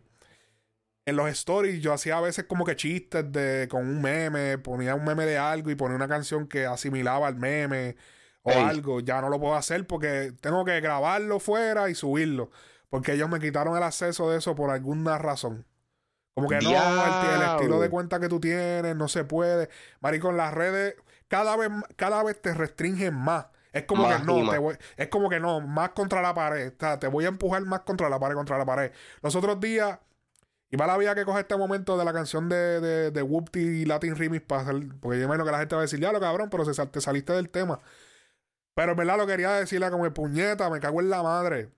en 1.05 1.15
los 1.15 1.27
stories 1.29 1.81
yo 1.81 1.93
hacía 1.93 2.17
a 2.17 2.21
veces 2.21 2.45
como 2.45 2.63
que 2.63 2.75
chistes 2.75 3.29
de 3.31 3.67
con 3.69 3.87
un 3.87 4.01
meme, 4.01 4.57
ponía 4.59 4.95
un 4.95 5.03
meme 5.03 5.25
de 5.25 5.37
algo 5.37 5.69
y 5.71 5.75
ponía 5.75 5.95
una 5.95 6.07
canción 6.07 6.47
que 6.47 6.65
asimilaba 6.65 7.27
al 7.27 7.35
meme 7.35 7.95
o 8.43 8.51
Ey. 8.51 8.57
algo. 8.63 8.99
Ya 8.99 9.21
no 9.21 9.29
lo 9.29 9.39
puedo 9.39 9.55
hacer 9.55 9.85
porque 9.87 10.33
tengo 10.41 10.65
que 10.65 10.79
grabarlo 10.81 11.39
fuera 11.39 11.89
y 11.89 11.95
subirlo. 11.95 12.51
Porque 12.89 13.13
ellos 13.13 13.29
me 13.29 13.39
quitaron 13.39 13.77
el 13.77 13.83
acceso 13.83 14.29
de 14.29 14.37
eso 14.39 14.55
por 14.55 14.69
alguna 14.69 15.17
razón. 15.17 15.65
Como 16.33 16.47
que 16.47 16.59
no, 16.59 16.69
el, 16.71 17.35
el 17.35 17.41
estilo 17.41 17.79
de 17.79 17.89
cuenta 17.89 18.19
que 18.19 18.29
tú 18.29 18.39
tienes 18.39 18.95
no 18.95 19.07
se 19.07 19.23
puede. 19.25 19.69
Marico, 19.99 20.29
en 20.29 20.37
las 20.37 20.53
redes 20.53 20.95
cada 21.27 21.55
vez, 21.55 21.69
cada 21.95 22.23
vez 22.23 22.41
te 22.41 22.53
restringen 22.53 23.13
más. 23.13 23.47
Es 23.73 23.83
como 23.83 24.03
Más 24.03 24.19
que 24.19 24.25
no, 24.25 24.51
te 24.51 24.57
voy- 24.57 24.77
es 24.97 25.07
como 25.07 25.29
que 25.29 25.39
no, 25.39 25.61
más 25.61 25.91
contra 25.91 26.21
la 26.21 26.33
pared. 26.33 26.73
O 26.73 26.79
sea, 26.79 26.99
te 26.99 27.07
voy 27.07 27.23
a 27.25 27.29
empujar 27.29 27.61
más 27.65 27.81
contra 27.81 28.09
la 28.09 28.19
pared, 28.19 28.35
contra 28.35 28.57
la 28.57 28.65
pared. 28.65 28.91
Los 29.21 29.35
otros 29.35 29.59
días, 29.61 29.99
y 30.69 30.75
va 30.77 30.87
la 30.87 30.97
vida 30.97 31.15
que 31.15 31.23
coge 31.23 31.41
este 31.41 31.55
momento 31.55 31.97
de 31.97 32.03
la 32.03 32.11
canción 32.13 32.49
de, 32.49 32.81
de, 32.81 33.11
de 33.11 33.21
Whoopty 33.21 33.59
y 33.59 33.85
Latin 33.85 34.15
Remix 34.17 34.43
para 34.45 34.63
hacer, 34.63 34.75
porque 34.99 35.19
yo 35.19 35.25
imagino 35.25 35.45
que 35.45 35.51
la 35.51 35.59
gente 35.59 35.75
va 35.75 35.81
a 35.81 35.83
decir, 35.83 35.99
ya 36.01 36.11
lo 36.11 36.19
cabrón, 36.19 36.49
pero 36.49 36.65
se 36.65 36.85
te 36.87 36.99
saliste 37.01 37.31
del 37.33 37.49
tema. 37.49 37.79
Pero 38.81 38.93
en 38.93 38.97
verdad 38.97 39.17
lo 39.17 39.27
quería 39.27 39.51
decirle 39.51 39.91
como 39.91 40.07
el 40.07 40.11
puñeta, 40.11 40.67
me 40.71 40.79
cago 40.79 41.01
en 41.01 41.11
la 41.11 41.21
madre. 41.21 41.69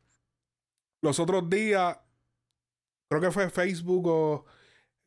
Los 1.02 1.20
otros 1.20 1.50
días, 1.50 1.98
creo 3.10 3.20
que 3.22 3.30
fue 3.30 3.50
Facebook 3.50 4.08
o. 4.08 4.46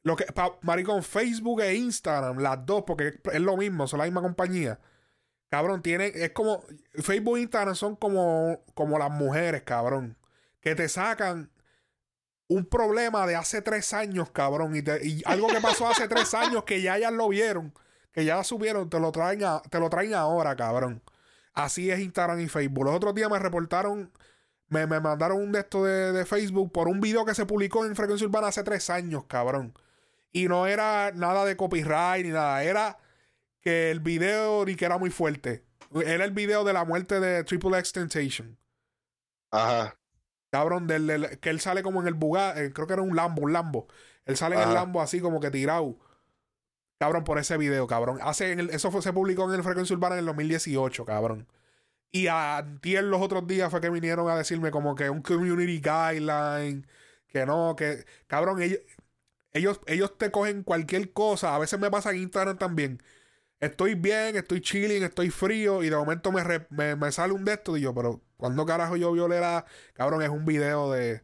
Lo 0.02 0.14
que, 0.14 0.26
pa- 0.26 0.58
maricón, 0.60 1.02
Facebook 1.02 1.62
e 1.62 1.74
Instagram, 1.74 2.36
las 2.40 2.66
dos, 2.66 2.84
porque 2.86 3.18
es, 3.32 3.40
lo 3.40 3.56
mismo, 3.56 3.86
son 3.86 4.00
la 4.00 4.04
misma 4.04 4.20
compañía. 4.20 4.78
Cabrón, 5.48 5.80
tiene, 5.80 6.08
es 6.14 6.32
como. 6.32 6.62
Facebook 7.02 7.38
e 7.38 7.40
Instagram 7.40 7.74
son 7.74 7.96
como, 7.96 8.62
como 8.74 8.98
las 8.98 9.10
mujeres, 9.10 9.62
cabrón. 9.62 10.18
Que 10.60 10.74
te 10.74 10.90
sacan 10.90 11.50
un 12.46 12.66
problema 12.66 13.26
de 13.26 13.36
hace 13.36 13.62
tres 13.62 13.94
años, 13.94 14.30
cabrón. 14.32 14.76
Y, 14.76 14.82
te- 14.82 15.02
y 15.02 15.22
algo 15.24 15.46
que 15.48 15.62
pasó 15.62 15.88
hace 15.88 16.08
tres 16.08 16.34
años 16.34 16.64
que 16.64 16.82
ya 16.82 16.98
ellas 16.98 17.14
lo 17.14 17.26
vieron, 17.30 17.72
que 18.12 18.26
ya 18.26 18.44
subieron, 18.44 18.90
te 18.90 19.00
lo 19.00 19.12
traen, 19.12 19.44
a- 19.44 19.62
te 19.70 19.80
lo 19.80 19.88
traen 19.88 20.12
ahora, 20.12 20.54
cabrón. 20.56 21.02
Así 21.56 21.90
es 21.90 21.98
Instagram 21.98 22.38
y 22.40 22.48
Facebook. 22.48 22.84
Los 22.84 22.94
otros 22.94 23.14
días 23.14 23.28
me 23.30 23.38
reportaron, 23.40 24.12
me, 24.68 24.86
me 24.86 25.00
mandaron 25.00 25.38
un 25.38 25.50
de 25.52 25.60
esto 25.60 25.84
de, 25.84 26.12
de 26.12 26.24
Facebook 26.26 26.70
por 26.70 26.86
un 26.86 27.00
video 27.00 27.24
que 27.24 27.34
se 27.34 27.46
publicó 27.46 27.84
en 27.84 27.96
Frecuencia 27.96 28.26
Urbana 28.28 28.48
hace 28.48 28.62
tres 28.62 28.90
años, 28.90 29.24
cabrón. 29.26 29.74
Y 30.32 30.46
no 30.48 30.66
era 30.66 31.12
nada 31.14 31.44
de 31.46 31.56
copyright 31.56 32.24
ni 32.26 32.30
nada. 32.32 32.62
Era 32.62 32.98
que 33.62 33.90
el 33.90 34.00
video 34.00 34.64
ni 34.66 34.76
que 34.76 34.84
era 34.84 34.98
muy 34.98 35.10
fuerte. 35.10 35.64
Era 36.04 36.24
el 36.26 36.32
video 36.32 36.62
de 36.62 36.74
la 36.74 36.84
muerte 36.84 37.20
de 37.20 37.42
Triple 37.42 37.78
X 37.78 37.92
Temptation. 37.92 38.58
Ajá. 39.50 39.96
Cabrón, 40.50 40.86
del, 40.86 41.06
del- 41.06 41.38
que 41.40 41.50
él 41.50 41.60
sale 41.60 41.82
como 41.82 42.00
en 42.02 42.06
el 42.08 42.14
Bugatti, 42.14 42.60
eh, 42.60 42.72
creo 42.72 42.86
que 42.86 42.92
era 42.92 43.02
un 43.02 43.16
Lambo, 43.16 43.42
un 43.42 43.52
Lambo. 43.52 43.88
Él 44.26 44.36
sale 44.36 44.56
en 44.56 44.62
el. 44.62 44.74
Lambo 44.74 45.00
así 45.00 45.20
como 45.20 45.40
que 45.40 45.50
tirado. 45.50 45.96
Cabrón, 46.98 47.24
por 47.24 47.38
ese 47.38 47.56
video, 47.58 47.86
cabrón. 47.86 48.18
Hace 48.22 48.52
en 48.52 48.60
el- 48.60 48.70
eso 48.70 48.90
fue, 48.90 49.02
se 49.02 49.12
publicó 49.12 49.44
en 49.48 49.54
el 49.58 49.62
Frecuencia 49.62 49.94
Urbana 49.94 50.14
en 50.16 50.20
el 50.20 50.26
2018, 50.26 51.04
cabrón. 51.04 51.46
Y 52.12 52.28
a 52.28 52.58
antier 52.58 53.04
los 53.04 53.22
otros 53.22 53.46
días 53.46 53.70
fue 53.70 53.80
que 53.80 53.90
vinieron 53.90 54.28
a 54.30 54.36
decirme 54.36 54.70
como 54.70 54.94
que 54.96 55.10
un 55.10 55.22
community 55.22 55.80
guideline, 55.80 56.86
que 57.28 57.46
no, 57.46 57.76
que... 57.76 58.04
Cabrón, 58.28 58.62
ellos, 58.62 58.80
ellos, 59.52 59.80
ellos 59.86 60.16
te 60.18 60.30
cogen 60.30 60.62
cualquier 60.62 61.12
cosa. 61.12 61.54
A 61.54 61.58
veces 61.58 61.78
me 61.80 61.90
pasa 61.90 62.10
en 62.12 62.18
Instagram 62.18 62.58
también. 62.58 63.02
Estoy 63.60 63.94
bien, 63.94 64.36
estoy 64.36 64.60
chilling, 64.62 65.02
estoy 65.04 65.30
frío 65.30 65.82
y 65.84 65.90
de 65.90 65.96
momento 65.96 66.32
me, 66.32 66.42
me, 66.70 66.96
me 66.96 67.12
sale 67.12 67.32
un 67.34 67.44
de 67.44 67.54
estos 67.54 67.78
y 67.78 67.82
yo, 67.82 67.94
pero 67.94 68.22
¿cuándo 68.36 68.66
carajo 68.66 68.96
yo 68.96 69.12
violé 69.12 69.40
la... 69.40 69.64
Cabrón, 69.94 70.22
es 70.22 70.28
un 70.30 70.44
video 70.46 70.92
de, 70.92 71.22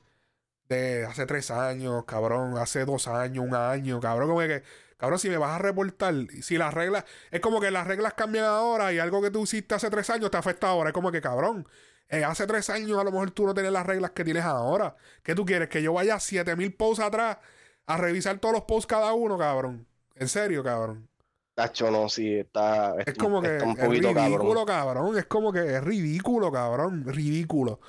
de 0.69 1.05
hace 1.07 1.27
tres 1.27 1.51
años, 1.51 2.05
cabrón, 2.07 2.57
hace 2.59 2.85
dos 2.85 3.09
años, 3.09 3.45
un 3.45 3.55
año, 3.55 4.01
cabrón, 4.01 4.29
como 4.29 4.41
que, 4.41 4.63
cabrón, 5.03 5.19
si 5.19 5.29
me 5.29 5.37
vas 5.37 5.51
a 5.51 5.59
reportar, 5.59 6.15
si 6.43 6.57
las 6.57 6.73
reglas, 6.73 7.05
es 7.33 7.41
como 7.41 7.61
que 7.61 7.73
las 7.73 7.89
reglas 7.89 8.15
cambian 8.15 8.45
ahora 8.45 8.93
y 8.93 9.01
algo 9.01 9.21
que 9.21 9.33
tú 9.33 9.43
hiciste 9.43 9.75
hace 9.75 9.91
tres 9.91 10.09
años 10.11 10.31
te 10.31 10.37
afecta 10.37 10.69
ahora, 10.69 10.91
es 10.91 10.95
como 10.95 11.11
que, 11.11 11.21
cabrón, 11.21 11.67
eh, 12.09 12.23
hace 12.23 12.47
tres 12.47 12.71
años 12.71 13.01
a 13.01 13.03
lo 13.03 13.11
mejor 13.11 13.33
tú 13.33 13.45
no 13.45 13.53
tienes 13.53 13.73
las 13.73 13.85
reglas 13.85 14.13
que 14.13 14.23
tienes 14.23 14.45
ahora. 14.45 14.95
¿Qué 15.25 15.35
tú 15.35 15.45
quieres? 15.45 15.69
Que 15.69 15.83
yo 15.83 15.93
vaya 15.93 16.21
7000 16.21 16.73
posts 16.77 17.03
atrás 17.05 17.39
a 17.87 17.97
revisar 17.97 18.39
todos 18.39 18.55
los 18.55 18.63
posts 18.63 18.87
cada 18.87 19.13
uno, 19.13 19.37
cabrón. 19.37 19.89
En 20.15 20.29
serio, 20.29 20.63
cabrón. 20.63 21.09
Tacho, 21.55 21.91
no, 21.91 22.09
sí, 22.09 22.35
está, 22.39 22.95
Es 23.05 23.15
como 23.19 23.43
que 23.43 23.57
está 23.57 23.65
un 23.67 23.79
es 23.79 23.85
poquito 23.85 24.09
ridículo, 24.15 24.65
cabrón. 24.65 24.67
cabrón. 24.67 25.19
Es 25.19 25.27
como 25.27 25.53
que 25.53 25.59
es 25.75 25.83
ridículo, 25.83 26.53
cabrón. 26.53 27.05
Ridículo. 27.07 27.81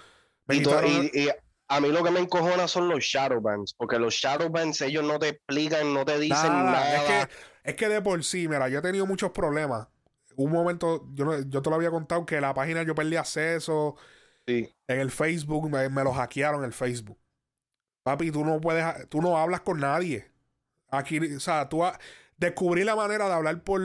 Me 0.48 0.56
Y, 0.56 0.64
to- 0.64 0.72
quitaron- 0.72 1.10
y- 1.14 1.20
y 1.26 1.30
a 1.76 1.80
mí 1.80 1.90
lo 1.90 2.04
que 2.04 2.12
me 2.12 2.20
encojona 2.20 2.68
son 2.68 2.88
los 2.90 3.04
shadowbans, 3.04 3.74
porque 3.74 4.00
los 4.00 4.14
shadowbans 4.14 4.82
ellos 4.82 5.04
no 5.04 5.20
te 5.20 5.30
explican, 5.30 5.94
no 5.94 6.06
te 6.06 6.18
dicen 6.20 6.52
Nada, 6.52 6.72
nada. 6.72 6.96
Es 6.96 7.28
que, 7.28 7.34
es 7.64 7.76
que 7.76 7.90
de 7.90 8.02
por 8.02 8.24
sí, 8.24 8.48
mira, 8.48 8.68
yo 8.70 8.80
he 8.80 8.82
tenido 8.82 9.06
muchos 9.06 9.32
problemas. 9.32 9.88
Un 10.36 10.52
momento, 10.52 11.08
yo, 11.14 11.42
yo 11.44 11.62
te 11.62 11.70
lo 11.70 11.76
había 11.76 11.92
contado 11.92 12.26
que 12.26 12.42
la 12.42 12.54
página 12.54 12.84
yo 12.84 12.96
perdí 12.96 13.16
acceso 13.18 13.96
Sí, 14.48 14.70
en 14.88 15.00
el 15.00 15.10
Facebook, 15.12 15.70
me, 15.70 15.88
me 15.90 16.04
lo 16.04 16.12
hackearon 16.12 16.64
el 16.66 16.74
Facebook. 16.74 17.18
Papi, 18.04 18.32
tú 18.32 18.44
no 18.44 18.60
puedes, 18.60 19.08
tú 19.10 19.22
no 19.22 19.38
hablas 19.38 19.62
con 19.62 19.80
nadie. 19.80 20.30
Aquí, 20.90 21.18
o 21.36 21.40
sea, 21.40 21.70
tú 21.70 21.86
ha- 21.86 21.98
descubrí 22.38 22.84
la 22.84 22.96
manera 22.96 23.28
de 23.28 23.34
hablar 23.34 23.64
por, 23.64 23.82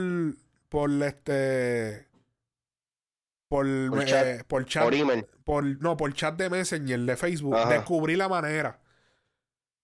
por 0.67 0.91
este, 1.03 2.08
por, 3.49 3.65
Por 3.89 4.01
eh, 4.01 4.05
chat. 4.05 4.43
por 4.47 4.65
chat, 4.65 4.83
por 4.83 4.93
email. 4.93 5.25
por, 5.43 5.65
no, 5.81 5.97
por 5.97 6.13
chat 6.13 6.37
de 6.37 6.49
Messenger 6.49 6.99
de 7.01 7.17
Facebook, 7.17 7.55
Ajá. 7.55 7.69
descubrí 7.73 8.15
la 8.15 8.29
manera. 8.29 8.79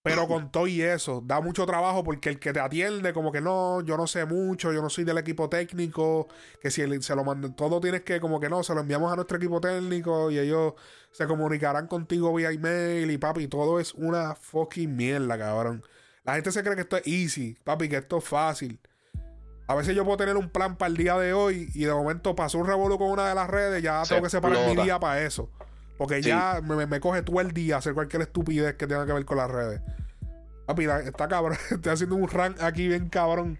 Pero 0.03 0.27
con 0.27 0.51
todo 0.51 0.67
y 0.67 0.81
eso, 0.83 1.21
da 1.25 1.41
mucho 1.41 1.65
trabajo 1.65 2.03
porque 2.03 2.29
el 2.29 2.39
que 2.39 2.53
te 2.53 2.59
atiende, 2.59 3.11
como 3.11 3.31
que 3.31 3.41
no, 3.41 3.81
yo 3.81 3.97
no 3.97 4.05
sé 4.05 4.25
mucho, 4.25 4.71
yo 4.71 4.83
no 4.83 4.89
soy 4.89 5.03
del 5.03 5.17
equipo 5.17 5.49
técnico, 5.49 6.27
que 6.61 6.69
si 6.69 6.83
el- 6.83 7.01
se 7.01 7.15
lo 7.15 7.23
mandan, 7.23 7.55
todo 7.55 7.81
tienes 7.81 8.01
que, 8.03 8.19
como 8.21 8.39
que 8.39 8.47
no, 8.47 8.61
se 8.63 8.75
lo 8.75 8.81
enviamos 8.81 9.11
a 9.11 9.15
nuestro 9.15 9.37
equipo 9.37 9.59
técnico 9.59 10.29
y 10.29 10.37
ellos 10.37 10.73
se 11.11 11.25
comunicarán 11.25 11.87
contigo 11.87 12.31
vía 12.35 12.51
email 12.51 13.09
y 13.09 13.17
papi, 13.17 13.47
todo 13.47 13.79
es 13.79 13.95
una 13.95 14.35
fucking 14.35 14.95
mierda, 14.95 15.37
cabrón. 15.39 15.83
La 16.23 16.35
gente 16.35 16.51
se 16.51 16.61
cree 16.61 16.75
que 16.75 16.81
esto 16.81 16.97
es 16.97 17.07
easy, 17.07 17.57
papi, 17.63 17.89
que 17.89 17.97
esto 17.97 18.19
es 18.19 18.23
fácil. 18.25 18.79
A 19.67 19.75
veces 19.75 19.95
yo 19.95 20.03
puedo 20.05 20.17
tener 20.17 20.37
un 20.37 20.49
plan 20.49 20.75
para 20.77 20.89
el 20.89 20.97
día 20.97 21.17
de 21.17 21.33
hoy 21.33 21.69
y 21.73 21.85
de 21.85 21.93
momento 21.93 22.35
pasó 22.35 22.57
un 22.59 22.67
revolú 22.67 22.97
con 22.97 23.09
una 23.09 23.27
de 23.29 23.35
las 23.35 23.49
redes, 23.49 23.81
ya 23.81 24.03
Se 24.05 24.13
tengo 24.13 24.25
que 24.25 24.29
separar 24.29 24.67
mi 24.75 24.75
día 24.83 24.99
para 24.99 25.21
eso. 25.21 25.49
Porque 25.97 26.21
Sí. 26.21 26.29
ya 26.29 26.61
me, 26.63 26.85
me- 26.85 26.99
coge 26.99 27.21
todo 27.23 27.39
el 27.41 27.51
día 27.51 27.77
hacer 27.77 27.93
cualquier 27.93 28.21
estupidez 28.23 28.75
que 28.75 28.85
tenga 28.85 29.05
que 29.05 29.13
ver 29.13 29.25
con 29.25 29.37
las 29.37 29.49
redes. 29.49 29.81
Papi, 30.67 30.85
está 30.85 31.27
cabrón. 31.27 31.57
Estoy 31.71 31.91
haciendo 31.93 32.15
un 32.15 32.27
rank 32.27 32.61
aquí 32.61 32.87
bien 32.87 33.09
cabrón. 33.09 33.59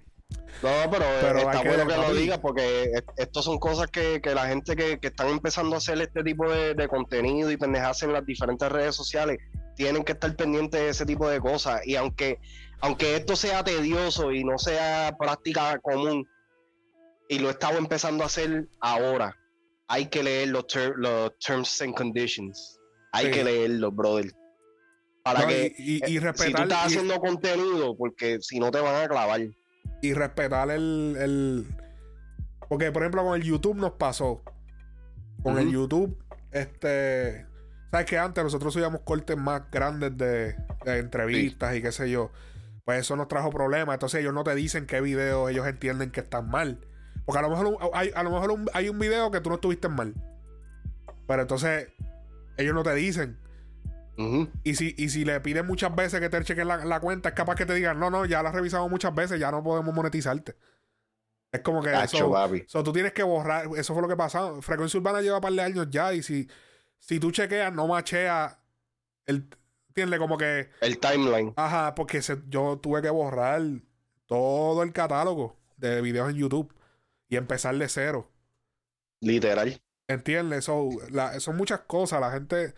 No, 0.63 0.69
pero, 0.89 1.03
eh, 1.05 1.17
Pero 1.21 1.39
está 1.39 1.61
que- 1.61 1.67
bueno 1.69 1.87
que 1.87 1.97
lo 1.97 2.13
digas 2.13 2.39
porque 2.39 2.83
est- 2.93 3.09
estos 3.17 3.45
son 3.45 3.57
cosas 3.59 3.87
que, 3.87 4.21
que 4.21 4.33
la 4.33 4.47
gente 4.47 4.75
que, 4.75 4.99
que 4.99 5.07
están 5.07 5.27
empezando 5.29 5.75
a 5.75 5.77
hacer 5.79 5.99
este 6.01 6.23
tipo 6.23 6.49
de, 6.51 6.73
de 6.73 6.87
contenido 6.87 7.51
y 7.51 7.57
pendejas 7.57 8.01
en 8.03 8.13
las 8.13 8.25
diferentes 8.25 8.69
redes 8.71 8.95
sociales 8.95 9.37
tienen 9.75 10.03
que 10.03 10.13
estar 10.13 10.33
pendientes 10.35 10.79
de 10.79 10.89
ese 10.89 11.05
tipo 11.05 11.27
de 11.29 11.39
cosas. 11.39 11.81
Y 11.85 11.95
aunque, 11.95 12.39
aunque 12.85 13.15
esto 13.15 13.35
sea 13.35 13.63
tedioso 13.63 14.31
y 14.31 14.43
no 14.43 14.57
sea 14.59 15.15
práctica 15.17 15.79
común, 15.79 16.27
y 17.27 17.39
lo 17.39 17.49
estamos 17.49 17.79
empezando 17.79 18.23
a 18.23 18.27
hacer 18.27 18.67
ahora, 18.79 19.35
hay 19.87 20.05
que 20.07 20.21
leer 20.23 20.49
los, 20.49 20.67
ter- 20.67 20.93
los 20.97 21.37
terms 21.39 21.81
and 21.81 21.95
conditions. 21.95 22.79
Hay 23.11 23.25
Sí. 23.27 23.31
que 23.31 23.43
leerlos, 23.43 23.95
brother. 23.95 24.31
Para 25.23 25.41
No, 25.41 25.47
que 25.47 25.73
y, 25.77 25.93
y- 25.95 25.95
y 25.95 26.07
si 26.07 26.15
tú 26.19 26.23
respetar, 26.25 26.63
estás 26.63 26.83
y- 26.83 26.85
haciendo 26.87 27.19
contenido, 27.19 27.97
porque 27.97 28.37
si 28.41 28.59
no 28.59 28.69
te 28.69 28.79
van 28.79 29.03
a 29.03 29.07
clavar. 29.07 29.41
y, 30.01 30.13
respetar 30.13 30.69
el, 30.69 31.15
el- 31.19 31.65
Porque, 32.69 32.91
por 32.91 33.01
ejemplo, 33.03 33.23
con 33.23 33.35
el 33.35 33.43
YouTube 33.43 33.75
nos 33.77 33.93
pasó. 33.93 34.43
Con 35.43 35.57
el. 35.59 35.71
YouTube, 35.71 36.17
este. 36.51 37.45
¿Sabes 37.91 38.05
que 38.07 38.17
antes 38.17 38.43
nosotros 38.43 38.73
subíamos 38.73 39.01
cortes 39.01 39.37
más 39.37 39.69
grandes 39.71 40.15
de, 40.17 40.55
de 40.83 40.97
entrevistas 40.99 41.75
y 41.75 41.81
qué 41.81 41.91
sé 41.91 42.09
yo? 42.11 42.31
Pues 42.85 42.99
eso 42.99 43.15
nos 43.15 43.27
trajo 43.27 43.49
problemas. 43.49 43.95
Entonces 43.95 44.21
ellos 44.21 44.33
no 44.33 44.43
te 44.43 44.55
dicen 44.55 44.85
qué 44.85 45.01
videos 45.01 45.49
ellos 45.49 45.67
entienden 45.67 46.11
que 46.11 46.21
están 46.21 46.49
mal. 46.49 46.79
Porque 47.25 47.39
a 47.39 47.41
lo 47.41 47.49
mejor 47.49 47.77
hay, 47.93 48.11
a 48.15 48.23
lo 48.23 48.29
mejor 48.31 48.51
un- 48.51 48.69
hay 48.73 48.89
un 48.89 48.99
video 48.99 49.31
que 49.31 49.41
tú 49.41 49.49
no 49.49 49.55
estuviste 49.55 49.89
mal. 49.89 50.13
Pero 51.27 51.41
entonces 51.41 51.87
ellos 52.57 52.73
no 52.75 52.83
te 52.83 52.93
dicen. 52.93 53.39
Y 54.63 54.75
si, 54.75 54.93
y 54.97 55.09
si 55.09 55.25
le 55.25 55.41
piden 55.41 55.65
muchas 55.65 55.93
veces 55.93 56.21
que 56.21 56.29
te 56.29 56.41
chequen 56.43 56.67
la, 56.69 56.85
la 56.85 56.99
cuenta, 57.01 57.29
es 57.29 57.35
capaz 57.35 57.55
que 57.55 57.65
te 57.65 57.73
digan, 57.73 57.99
no, 57.99 58.09
no, 58.09 58.23
ya 58.25 58.41
la 58.43 58.51
revisamos 58.51 58.89
muchas 58.89 59.13
veces, 59.13 59.39
ya 59.39 59.51
no 59.51 59.61
podemos 59.63 59.93
monetizarte. 59.93 60.55
Es 61.51 61.61
como 61.61 61.81
que 61.81 61.89
eso, 62.17 62.31
papi. 62.31 62.63
so, 62.67 62.83
tú 62.83 62.93
tienes 62.93 63.11
que 63.13 63.23
borrar, 63.23 63.67
eso 63.75 63.93
fue 63.93 64.01
lo 64.01 64.07
que 64.07 64.15
pasó. 64.15 64.61
Frecuencia 64.61 64.99
Urbana 64.99 65.21
lleva 65.21 65.37
un 65.37 65.41
par 65.41 65.51
de 65.53 65.61
años 65.61 65.87
ya 65.89 66.13
y 66.13 66.21
si, 66.21 66.47
si 66.99 67.19
tú 67.19 67.31
chequeas, 67.31 67.73
no 67.73 67.87
machea 67.87 68.59
el... 69.25 69.49
¿Entiendes? 69.97 70.19
Como 70.19 70.37
que, 70.37 70.69
El 70.81 70.99
timeline. 70.99 71.53
ajá, 71.55 71.95
porque 71.95 72.21
se- 72.21 72.41
yo 72.49 72.77
tuve 72.83 73.01
que 73.01 73.09
borrar 73.09 73.61
todo 74.25 74.83
el 74.83 74.91
catálogo 74.91 75.55
de 75.77 76.01
videos 76.01 76.29
en 76.29 76.35
YouTube 76.35 76.73
y 77.29 77.37
empezar 77.37 77.77
de 77.77 77.87
cero. 77.87 78.29
Literal. 79.21 79.81
¿Entiendes? 80.09 80.65
So, 80.65 80.89
la- 81.11 81.39
son 81.39 81.55
muchas 81.55 81.79
cosas. 81.87 82.19
La 82.19 82.29
gente, 82.31 82.73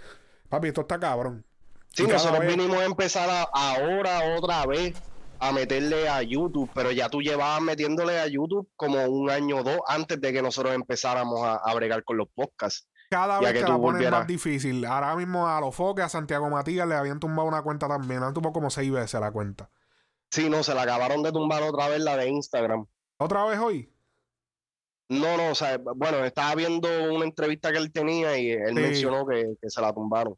papi, 0.48 0.68
esto 0.68 0.82
está 0.82 1.00
cabrón. 1.00 1.44
Sí, 1.92 2.04
nosotros 2.06 2.40
vez- 2.42 2.56
vinimos 2.56 2.78
a 2.78 2.86
empezar 2.86 3.28
a- 3.32 3.50
ahora 3.52 4.36
otra 4.38 4.64
vez 4.68 4.94
a 5.40 5.52
meterle 5.52 6.08
a 6.08 6.22
YouTube, 6.22 6.70
pero 6.76 6.92
ya 6.92 7.10
tú 7.10 7.22
llevabas 7.24 7.62
metiéndole 7.64 8.20
a 8.20 8.28
YouTube 8.28 8.70
como 8.76 9.04
un 9.06 9.32
año 9.32 9.58
o 9.58 9.64
dos 9.64 9.80
antes 9.88 10.22
de 10.22 10.32
que 10.34 10.44
nosotros 10.44 10.76
empezáramos 10.76 11.42
a, 11.44 11.56
a 11.56 11.74
bregar 11.74 12.04
con 12.04 12.18
los 12.18 12.28
podcasts. 12.36 12.88
Cada 13.10 13.40
vez 13.40 13.54
que 13.54 13.60
que 13.60 13.66
la 13.70 13.78
ponen 13.78 14.10
más 14.12 14.28
difícil. 14.28 14.84
Ahora 14.86 15.16
mismo 15.16 15.48
a 15.48 15.62
los 15.62 15.74
foques, 15.74 16.04
a 16.06 16.10
Santiago 16.10 16.50
Matías 16.50 16.88
le 16.88 16.96
habían 16.96 17.20
tumbado 17.20 17.48
una 17.48 17.62
cuenta 17.62 17.88
también. 17.88 18.22
Han 18.24 18.34
tumbado 18.34 18.54
como 18.54 18.70
seis 18.70 18.92
veces 18.92 19.20
la 19.22 19.32
cuenta. 19.32 19.70
Sí, 20.30 20.50
no, 20.50 20.62
se 20.64 20.74
la 20.76 20.82
acabaron 20.82 21.24
de 21.24 21.32
tumbar 21.32 21.64
otra 21.64 21.88
vez 21.88 22.02
la 22.02 22.18
de 22.18 22.28
Instagram. 22.28 22.86
¿Otra 23.18 23.46
vez 23.46 23.60
hoy? 23.60 23.90
No, 25.10 25.38
no, 25.38 25.52
o 25.52 25.56
sea, 25.56 25.78
bueno, 25.78 26.26
estaba 26.26 26.54
viendo 26.56 26.90
una 27.14 27.24
entrevista 27.24 27.72
que 27.72 27.78
él 27.78 27.94
tenía 27.94 28.38
y 28.38 28.52
él 28.52 28.76
Sí. 28.76 28.82
mencionó 28.82 29.26
que, 29.26 29.56
que 29.62 29.70
se 29.70 29.80
la 29.80 29.94
tumbaron. 29.94 30.38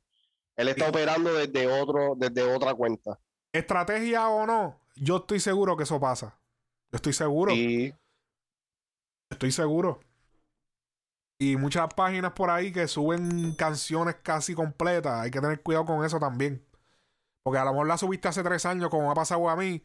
Él 0.55 0.67
está 0.67 0.85
Sí. 0.85 0.89
operando 0.91 1.33
desde 1.33 1.65
otro, 1.81 2.13
desde 2.15 2.43
otra 2.43 2.75
cuenta. 2.75 3.17
Estrategia 3.51 4.29
o 4.29 4.45
no, 4.45 4.79
yo 4.95 5.17
estoy 5.17 5.39
seguro 5.39 5.75
que 5.75 5.83
eso 5.83 5.99
pasa. 5.99 6.37
Yo 6.91 6.97
estoy 6.97 7.13
seguro. 7.13 7.51
Y 7.51 7.93
Estoy 9.31 9.51
seguro. 9.51 9.99
Y 11.41 11.55
muchas 11.55 11.93
páginas 11.93 12.33
por 12.33 12.49
ahí 12.49 12.73
que 12.73 12.87
suben 12.89 13.53
canciones 13.55 14.15
casi 14.21 14.53
completas. 14.53 15.21
Hay 15.21 15.31
que 15.31 15.39
tener 15.39 15.61
cuidado 15.61 15.85
con 15.85 16.03
eso 16.05 16.19
también. 16.19 16.65
Porque 17.43 17.59
a 17.59 17.63
lo 17.63 17.71
mejor 17.71 17.87
la 17.87 17.97
subiste 17.97 18.27
hace 18.27 18.43
tres 18.43 18.65
años, 18.65 18.89
como 18.89 19.09
ha 19.09 19.15
pasado 19.15 19.49
a 19.49 19.55
mí. 19.55 19.81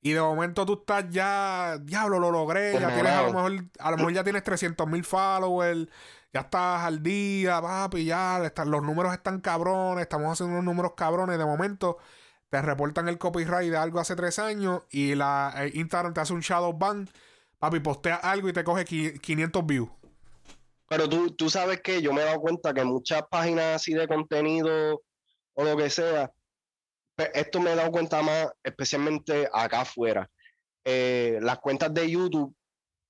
Y 0.00 0.12
de 0.12 0.20
momento 0.20 0.64
tú 0.64 0.74
estás 0.80 1.04
ya, 1.10 1.76
diablo, 1.82 2.18
lo 2.18 2.30
logré. 2.30 2.72
Ya 2.80 2.88
tienes, 2.94 3.12
a 3.12 3.22
lo 3.22 3.32
mejor, 3.34 3.64
a 3.78 3.90
lo 3.90 3.96
mejor 3.98 4.12
ya 4.14 4.24
tienes 4.24 4.42
300 4.44 4.86
mil 4.88 5.04
followers. 5.04 5.88
Ya 6.32 6.40
estás 6.40 6.82
al 6.84 7.02
día, 7.02 7.60
papi, 7.60 8.06
ya 8.06 8.42
están- 8.44 8.70
los 8.70 8.82
números 8.82 9.12
están 9.12 9.40
cabrones. 9.40 10.02
Estamos 10.02 10.32
haciendo 10.32 10.54
unos 10.54 10.64
números 10.64 10.92
cabrones. 10.96 11.36
De 11.38 11.44
momento 11.44 11.98
te 12.48 12.60
reportan 12.62 13.08
el 13.08 13.18
copyright 13.18 13.70
de 13.70 13.76
algo 13.76 14.00
hace 14.00 14.16
tres 14.16 14.38
años. 14.38 14.82
Y 14.90 15.14
la 15.14 15.52
eh, 15.58 15.70
Instagram 15.74 16.14
te 16.14 16.20
hace 16.22 16.32
un 16.32 16.40
shadow 16.40 16.72
ban. 16.72 17.08
Papi, 17.58 17.80
postea 17.80 18.16
algo 18.16 18.48
y 18.48 18.52
te 18.54 18.64
coge 18.64 18.84
qui- 18.86 19.20
500 19.20 19.64
views. 19.66 19.90
Pero 20.94 21.08
tú, 21.08 21.30
tú 21.32 21.50
sabes 21.50 21.80
que 21.80 22.00
yo 22.00 22.12
me 22.12 22.22
he 22.22 22.24
dado 22.24 22.38
cuenta 22.38 22.72
que 22.72 22.84
muchas 22.84 23.22
páginas 23.28 23.74
así 23.74 23.94
de 23.94 24.06
contenido 24.06 25.02
o 25.54 25.64
lo 25.64 25.76
que 25.76 25.90
sea, 25.90 26.30
pues, 27.16 27.30
esto 27.34 27.60
me 27.60 27.72
he 27.72 27.74
dado 27.74 27.90
cuenta 27.90 28.22
más, 28.22 28.52
especialmente 28.62 29.48
acá 29.52 29.80
afuera. 29.80 30.30
Eh, 30.84 31.40
las 31.42 31.58
cuentas 31.58 31.92
de 31.92 32.08
YouTube, 32.08 32.54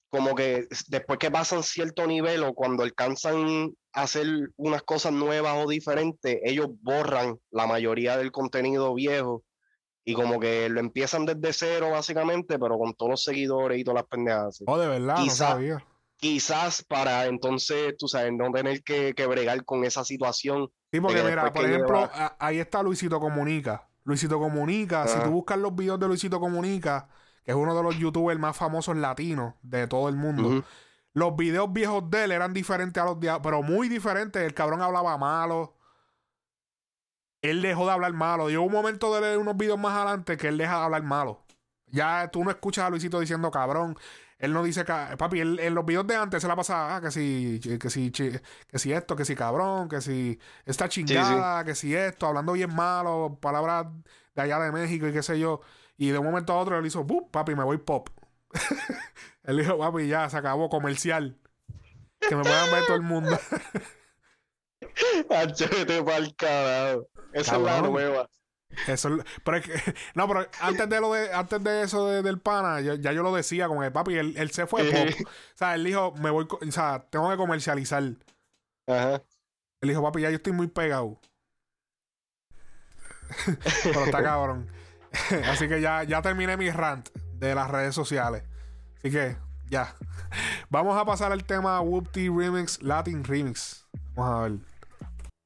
como 0.08 0.34
que 0.34 0.66
después 0.86 1.18
que 1.18 1.30
pasan 1.30 1.62
cierto 1.62 2.06
nivel 2.06 2.42
o 2.44 2.54
cuando 2.54 2.84
alcanzan 2.84 3.74
a 3.92 4.02
hacer 4.02 4.28
unas 4.56 4.82
cosas 4.84 5.12
nuevas 5.12 5.62
o 5.62 5.68
diferentes, 5.68 6.38
ellos 6.42 6.68
borran 6.80 7.38
la 7.50 7.66
mayoría 7.66 8.16
del 8.16 8.32
contenido 8.32 8.94
viejo 8.94 9.44
y 10.06 10.14
como 10.14 10.40
que 10.40 10.70
lo 10.70 10.80
empiezan 10.80 11.26
desde 11.26 11.52
cero 11.52 11.90
básicamente, 11.90 12.58
pero 12.58 12.78
con 12.78 12.94
todos 12.94 13.10
los 13.10 13.22
seguidores 13.24 13.78
y 13.78 13.84
todas 13.84 14.02
las 14.02 14.08
pendejadas. 14.08 14.62
Oh, 14.66 14.78
de 14.78 14.88
verdad, 14.88 15.18
no 15.18 15.30
sabía. 15.30 15.84
Quizás 16.24 16.82
para 16.82 17.26
entonces, 17.26 17.98
tú 17.98 18.08
sabes, 18.08 18.32
no 18.32 18.50
tener 18.50 18.82
que, 18.82 19.12
que 19.12 19.26
bregar 19.26 19.62
con 19.66 19.84
esa 19.84 20.04
situación. 20.04 20.70
Sí, 20.90 20.98
porque 20.98 21.22
mira, 21.22 21.52
por 21.52 21.66
ejemplo, 21.66 22.08
ahí 22.38 22.60
está 22.60 22.82
Luisito 22.82 23.20
Comunica. 23.20 23.90
Luisito 24.04 24.38
Comunica, 24.38 25.06
si 25.06 25.20
tú 25.20 25.28
buscas 25.28 25.58
los 25.58 25.76
videos 25.76 26.00
de 26.00 26.08
Luisito 26.08 26.40
Comunica, 26.40 27.08
que 27.44 27.50
es 27.50 27.54
uno 27.54 27.76
de 27.76 27.82
los 27.82 27.98
youtubers 27.98 28.40
más 28.40 28.56
famosos 28.56 28.96
latinos 28.96 29.52
de 29.60 29.86
todo 29.86 30.08
el 30.08 30.16
mundo. 30.16 30.64
Los 31.12 31.36
videos 31.36 31.70
viejos 31.70 32.08
de 32.08 32.24
él 32.24 32.32
eran 32.32 32.54
diferentes 32.54 33.02
a 33.02 33.04
los 33.04 33.20
de 33.20 33.30
pero 33.42 33.62
muy 33.62 33.90
diferentes. 33.90 34.40
El 34.40 34.54
cabrón 34.54 34.80
hablaba 34.80 35.18
malo. 35.18 35.76
Él 37.42 37.60
dejó 37.60 37.84
de 37.84 37.92
hablar 37.92 38.14
malo. 38.14 38.48
Llegó 38.48 38.62
un 38.62 38.72
momento 38.72 39.14
de 39.14 39.20
leer 39.20 39.36
unos 39.36 39.58
videos 39.58 39.78
más 39.78 39.92
adelante 39.92 40.38
que 40.38 40.48
él 40.48 40.56
deja 40.56 40.78
de 40.78 40.84
hablar 40.84 41.02
malo. 41.02 41.44
Ya 41.88 42.30
tú 42.32 42.42
no 42.42 42.50
escuchas 42.50 42.86
a 42.86 42.90
Luisito 42.90 43.20
diciendo 43.20 43.50
cabrón. 43.50 43.98
Él 44.44 44.52
no 44.52 44.62
dice, 44.62 44.84
papi, 44.84 45.40
en 45.40 45.74
los 45.74 45.86
videos 45.86 46.06
de 46.06 46.16
antes 46.16 46.42
se 46.42 46.48
la 46.48 46.56
pasaba, 46.56 46.96
ah, 46.96 47.00
que 47.00 47.10
si, 47.10 47.60
que 47.80 47.90
si, 47.90 48.10
que 48.10 48.40
si 48.78 48.92
esto, 48.92 49.16
que 49.16 49.24
si 49.24 49.34
cabrón, 49.34 49.88
que 49.88 50.00
si 50.00 50.38
esta 50.64 50.88
chingada, 50.88 51.64
que 51.64 51.74
si 51.74 51.94
esto, 51.94 52.26
hablando 52.26 52.52
bien 52.52 52.74
malo, 52.74 53.38
palabras 53.40 53.86
de 54.34 54.42
allá 54.42 54.58
de 54.58 54.72
México 54.72 55.06
y 55.08 55.12
qué 55.12 55.22
sé 55.22 55.38
yo. 55.38 55.60
Y 55.96 56.08
de 56.08 56.18
un 56.18 56.26
momento 56.26 56.52
a 56.52 56.56
otro 56.56 56.78
él 56.78 56.86
hizo, 56.86 57.06
papi, 57.30 57.54
me 57.54 57.64
voy 57.64 57.78
pop. 57.78 58.10
él 59.44 59.58
dijo, 59.58 59.78
papi, 59.78 60.08
ya, 60.08 60.28
se 60.28 60.36
acabó 60.36 60.68
comercial. 60.68 61.38
Que 62.20 62.36
me 62.36 62.42
puedan 62.42 62.70
ver 62.70 62.84
todo 62.86 62.96
el 62.96 63.02
mundo. 63.02 63.38
Esa 67.32 67.56
es 67.56 67.62
la 67.62 67.80
nueva. 67.82 68.28
Eso, 68.86 69.18
pero 69.44 69.58
no, 70.14 70.28
pero 70.28 70.48
antes 70.60 70.88
de 70.88 71.00
lo 71.00 71.12
de, 71.12 71.32
antes 71.32 71.62
de 71.62 71.82
eso 71.82 72.08
del 72.08 72.40
pana, 72.40 72.80
ya, 72.80 73.12
yo 73.12 73.22
lo 73.22 73.34
decía 73.34 73.68
con 73.68 73.82
el 73.84 73.92
papi, 73.92 74.16
él, 74.16 74.34
él 74.36 74.50
se 74.50 74.66
fue 74.66 74.84
pop. 74.84 75.28
O 75.28 75.56
sea, 75.56 75.74
él 75.74 75.84
dijo, 75.84 76.12
me 76.16 76.30
voy, 76.30 76.46
o 76.50 76.72
sea, 76.72 77.06
tengo 77.10 77.30
que 77.30 77.36
comercializar. 77.36 78.02
Ajá. 78.86 79.22
Él 79.80 79.88
dijo, 79.88 80.02
papi, 80.02 80.22
ya 80.22 80.30
yo 80.30 80.36
estoy 80.36 80.52
muy 80.52 80.66
pegado. 80.66 81.20
pero 83.84 84.04
está 84.04 84.22
cabrón. 84.22 84.68
Así 85.46 85.68
que 85.68 85.80
ya, 85.80 86.02
ya 86.04 86.22
terminé 86.22 86.56
mi 86.56 86.70
rant 86.70 87.08
de 87.34 87.54
las 87.54 87.70
redes 87.70 87.94
sociales. 87.94 88.42
Así 88.98 89.10
que, 89.10 89.36
ya. 89.68 89.94
Vamos 90.68 90.98
a 90.98 91.04
pasar 91.04 91.32
al 91.32 91.44
tema 91.44 91.80
Whoopty 91.80 92.28
Remix, 92.28 92.82
Latin 92.82 93.24
Remix. 93.24 93.86
Vamos 94.14 94.60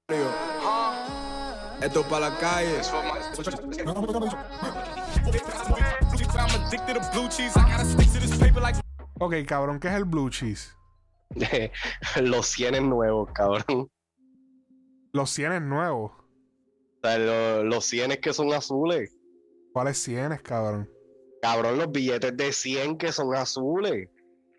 a 0.09 0.13
ver. 0.17 1.28
Esto 1.81 2.03
para 2.09 2.31
la 2.31 2.39
calle. 2.39 2.81
Ok, 9.21 9.35
cabrón, 9.47 9.81
¿qué 9.81 9.89
es 9.89 9.95
el 9.95 10.05
blue 10.05 10.31
cheese? 10.31 10.77
los 12.21 12.47
cienes 12.47 12.83
nuevos, 12.83 13.31
cabrón. 13.33 13.89
Los 15.13 15.31
cienes 15.31 15.63
nuevos. 15.63 16.13
O 16.13 17.01
sea, 17.03 17.19
los 17.63 17.85
cienes 17.85 18.19
que 18.19 18.33
son 18.33 18.53
azules. 18.53 19.17
¿Cuáles 19.73 19.99
cienes, 19.99 20.43
cabrón? 20.43 20.91
Cabrón, 21.41 21.79
los 21.79 21.93
billetes 21.93 22.37
de 22.37 22.53
100 22.53 22.99
que 22.99 23.12
son 23.12 23.35
azules. 23.35 24.09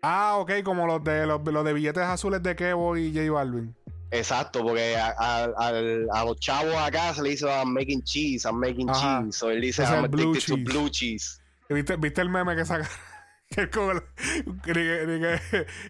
Ah, 0.02 0.38
ok, 0.38 0.62
como 0.64 0.86
los 0.86 1.04
de 1.04 1.26
los, 1.26 1.44
los 1.44 1.64
de 1.64 1.72
billetes 1.74 2.02
azules 2.02 2.42
de 2.42 2.56
Kevo 2.56 2.96
y 2.96 3.12
J 3.14 3.30
Balvin. 3.30 3.76
Exacto, 4.10 4.62
porque 4.62 4.96
a, 4.96 5.44
a, 5.56 6.24
los 6.24 6.38
chavos 6.40 6.74
acá 6.76 7.14
se 7.14 7.22
le 7.22 7.30
dice 7.30 7.46
I'm 7.46 7.72
making 7.72 8.02
cheese, 8.02 8.44
I'm 8.44 8.58
making 8.58 8.88
cheese. 8.88 9.42
O 9.42 9.50
él 9.50 9.60
dice 9.60 9.84
I'm 9.84 10.04
addicted 10.04 10.40
cheese. 10.40 10.46
to 10.46 10.56
blue 10.56 10.88
cheese. 10.90 11.40
¿Viste, 11.68 11.96
¿Viste 11.96 12.20
el 12.20 12.28
meme 12.28 12.56
que 12.56 12.64
saca? 12.64 12.88
que 13.50 13.62
el, 13.62 15.40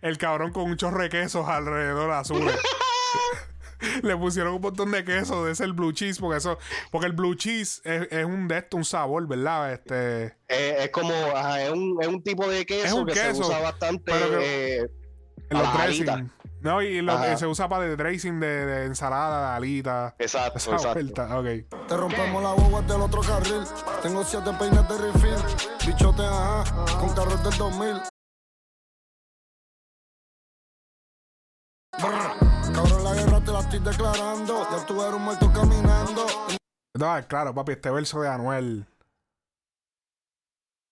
el, 0.03 0.19
cabrón 0.19 0.53
con 0.53 0.65
un 0.65 0.77
chorre 0.77 1.05
de 1.05 1.09
quesos 1.11 1.49
alrededor 1.49 2.11
azules. 2.11 2.55
le 4.03 4.17
pusieron 4.17 4.55
un 4.55 4.61
montón 4.61 4.91
de 4.91 5.05
queso 5.05 5.45
de 5.45 5.53
ese 5.53 5.65
el 5.65 5.73
blue 5.73 5.93
cheese 5.93 6.19
porque 6.19 6.39
eso 6.39 6.59
porque 6.91 7.07
el 7.07 7.13
blue 7.13 7.35
cheese 7.35 7.81
es, 7.85 8.09
es 8.11 8.25
un 8.25 8.47
de 8.47 8.59
esto 8.59 8.77
un 8.77 8.85
sabor 8.85 9.27
verdad 9.27 9.73
este 9.73 10.37
eh, 10.49 10.77
es 10.81 10.91
como 10.91 11.13
es, 11.13 11.71
un, 11.71 11.97
es 12.01 12.09
un 12.09 12.23
tipo 12.23 12.49
de 12.49 12.67
queso 12.67 13.07
que 13.07 13.15
se 13.15 13.33
usa 13.33 13.61
bastante 13.61 14.13
eh, 14.13 14.87
en 15.51 15.59
los 15.59 15.73
dressing 15.75 16.31
no, 16.61 16.83
y 16.83 17.01
lo, 17.01 17.39
se 17.39 17.47
usa 17.47 17.69
para 17.69 17.85
de 17.85 17.97
dressing 17.97 18.39
de, 18.39 18.67
de 18.67 18.85
ensalada, 18.85 19.51
de 19.51 19.57
alita. 19.57 20.15
Exacto, 20.19 20.59
exacto. 20.73 21.39
Okay. 21.39 21.67
Te 21.89 21.97
rompemos 21.97 22.43
la 22.43 22.53
boba 22.53 22.83
del 22.83 23.01
otro 23.01 23.23
carril. 23.23 23.65
Tengo 24.03 24.23
siete 24.25 24.53
peines 24.59 24.87
de 24.89 24.99
refill. 24.99 25.87
Bichote, 25.87 26.23
ajá, 26.23 26.99
con 26.99 27.15
carros 27.15 27.43
del 27.43 27.57
2000. 27.57 28.03
cabrón, 32.73 33.05
la 33.05 33.15
guerra 33.15 33.41
te 33.41 33.53
la 33.53 33.61
estoy 33.61 33.79
declarando. 33.79 34.67
Ya 34.71 34.87
tú 34.87 35.03
eres 35.03 35.15
un 35.15 35.23
muerto 35.23 35.53
caminando. 35.53 36.27
No, 36.99 37.27
claro, 37.27 37.55
papi, 37.55 37.73
este 37.73 37.91
verso 37.91 38.21
de 38.21 38.29
Anuel. 38.29 38.87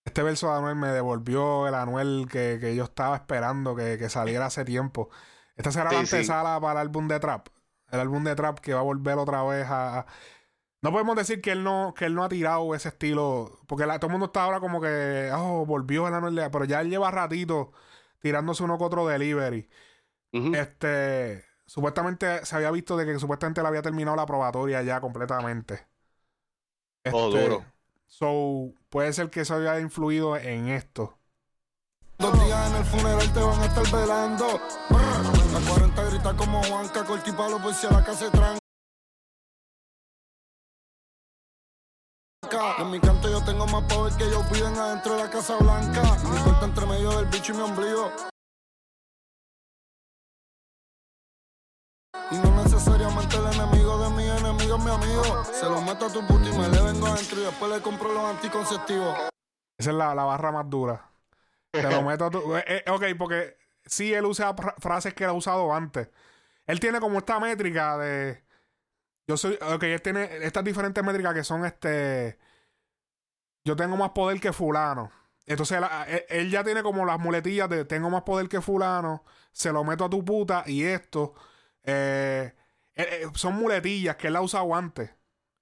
Este 0.09 0.23
verso 0.23 0.51
de 0.51 0.57
Anuel 0.57 0.75
me 0.75 0.89
devolvió 0.89 1.69
el 1.69 1.75
Anuel 1.75 2.29
que, 2.33 2.57
que 2.59 2.75
yo 2.75 2.85
estaba 2.85 3.15
esperando 3.15 3.77
que, 3.77 3.99
que 3.99 4.09
saliera 4.09 4.47
hace 4.47 4.65
tiempo. 4.65 5.11
Esta 5.55 5.71
será 5.71 5.93
la 5.93 5.99
antesala 5.99 6.59
para 6.63 6.81
el 6.81 6.87
álbum 6.87 7.09
de 7.09 7.21
Trap. 7.21 7.49
El 7.91 8.01
álbum 8.01 8.25
de 8.25 8.35
Trap 8.35 8.59
que 8.61 8.73
va 8.73 8.81
a 8.81 8.85
volver 8.85 9.19
otra 9.19 9.43
vez 9.43 9.67
a. 9.69 10.07
No 10.81 10.93
podemos 10.93 11.15
decir 11.15 11.43
que 11.43 11.53
él 11.53 11.63
no, 11.63 11.93
que 11.95 12.07
él 12.07 12.15
no 12.15 12.25
ha 12.25 12.31
tirado 12.31 12.75
ese 12.75 12.89
estilo. 12.89 13.61
Porque 13.67 13.85
todo 13.85 14.07
el 14.07 14.13
mundo 14.13 14.27
está 14.27 14.45
ahora 14.45 14.61
como 14.61 14.81
que. 14.81 15.31
Oh, 15.35 15.67
volvió 15.67 16.09
el 16.09 16.15
Anuel 16.15 16.49
Pero 16.51 16.65
ya 16.65 16.81
él 16.81 16.89
lleva 16.89 17.11
ratito 17.11 17.73
tirándose 18.19 18.65
uno 18.65 18.79
con 18.79 18.87
otro 18.87 19.07
delivery. 19.07 19.69
Este. 20.33 21.45
Supuestamente 21.67 22.47
se 22.47 22.57
había 22.57 22.71
visto 22.71 22.97
de 22.97 23.05
que 23.05 23.19
supuestamente 23.19 23.61
le 23.61 23.69
había 23.69 23.83
terminado 23.83 24.17
la 24.17 24.25
probatoria 24.25 24.81
ya 24.83 25.03
completamente. 25.03 25.87
oh, 27.13 27.29
este, 27.29 27.43
duro. 27.43 27.67
So, 28.07 28.73
puede 28.89 29.13
ser 29.13 29.31
que 29.31 29.41
eso 29.41 29.55
haya 29.55 29.81
influido 29.81 30.37
en 30.37 30.69
esto. 30.69 31.19
Dos 32.19 32.33
días 32.45 32.71
en 32.71 32.77
el 32.77 32.85
funeral 32.85 33.33
te 33.33 33.41
van 33.41 33.61
a 33.61 33.65
estar 33.67 33.91
velando. 33.93 34.47
La 35.53 35.71
40 35.71 36.05
grita 36.05 36.37
como 36.37 36.63
Juanca, 36.65 37.05
corti 37.05 37.33
palo 37.33 37.59
por 37.63 37.73
si 37.75 37.87
a 37.87 37.91
la 37.91 38.05
casa 38.05 38.31
tranca. 38.31 38.59
En 42.79 42.91
mi 42.91 42.99
canto 42.99 43.29
yo 43.29 43.45
tengo 43.45 43.67
más 43.67 43.85
poder 43.93 44.17
que 44.17 44.25
ellos 44.25 44.45
piden 44.51 44.77
adentro 44.79 45.15
de 45.15 45.25
la 45.25 45.31
Casa 45.31 45.57
Blanca. 45.59 46.03
Mi 46.31 46.39
corta 46.39 46.65
entre 46.65 46.87
medio 46.87 47.11
del 47.11 47.27
bicho 47.27 47.53
y 47.53 47.57
mi 47.57 47.63
ombligo. 47.63 48.11
Se 55.53 55.65
lo 55.65 55.81
meto 55.83 56.07
a 56.07 56.13
tu 56.13 56.27
puto 56.27 56.49
y 56.49 56.53
me 56.59 56.69
le 56.69 56.83
vengo 56.83 57.07
adentro 57.07 57.41
y 57.41 57.45
después 57.45 57.71
le 57.73 57.81
compro 57.81 58.13
los 58.13 58.25
anticonceptivos. 58.25 59.17
Esa 59.77 59.91
es 59.91 59.97
la, 59.97 60.15
la 60.15 60.25
barra 60.25 60.53
más 60.53 60.69
dura. 60.69 61.11
Te 61.71 61.83
lo 61.83 62.03
meto 62.03 62.31
tú. 62.31 62.57
Eh, 62.57 62.65
eh, 62.67 62.91
ok, 62.91 63.05
porque 63.19 63.57
sí 63.85 64.13
él 64.13 64.25
usa 64.25 64.55
frases 64.79 65.15
que 65.15 65.25
él 65.25 65.31
ha 65.31 65.35
usado 65.35 65.73
antes. 65.73 66.09
Él 66.67 66.81
tiene 66.81 67.01
como 67.01 67.19
esta 67.19 67.41
métrica 67.41 67.99
de. 67.99 68.45
Yo 69.27 69.37
soy. 69.37 69.59
Ok, 69.73 69.83
él 69.85 70.03
tiene 70.03 70.29
estas 70.43 70.65
diferentes 70.65 71.03
métricas 71.05 71.35
que 71.35 71.45
son 71.45 71.65
este. 71.65 72.39
Yo 73.65 73.77
tengo 73.77 73.97
más 73.97 74.11
poder 74.11 74.41
que 74.41 74.53
Fulano. 74.53 75.11
Entonces 75.47 75.81
él, 76.29 76.51
ya 76.51 76.63
tiene 76.63 76.83
como 76.83 77.07
las 77.07 77.19
muletillas 77.19 77.71
de 77.71 77.85
tengo 77.85 78.11
más 78.11 78.23
poder 78.23 78.49
que 78.49 78.61
Fulano. 78.61 79.25
Se 79.53 79.73
lo 79.73 79.83
meto 79.85 80.05
a 80.05 80.11
tu 80.11 80.25
puta 80.25 80.63
y 80.67 80.85
esto. 80.85 81.35
Eh, 81.85 82.55
son 83.35 83.55
muletillas 83.55 84.17
que 84.17 84.29
él 84.29 84.37
ha 84.37 84.41
usado 84.41 84.75
antes. 84.75 85.11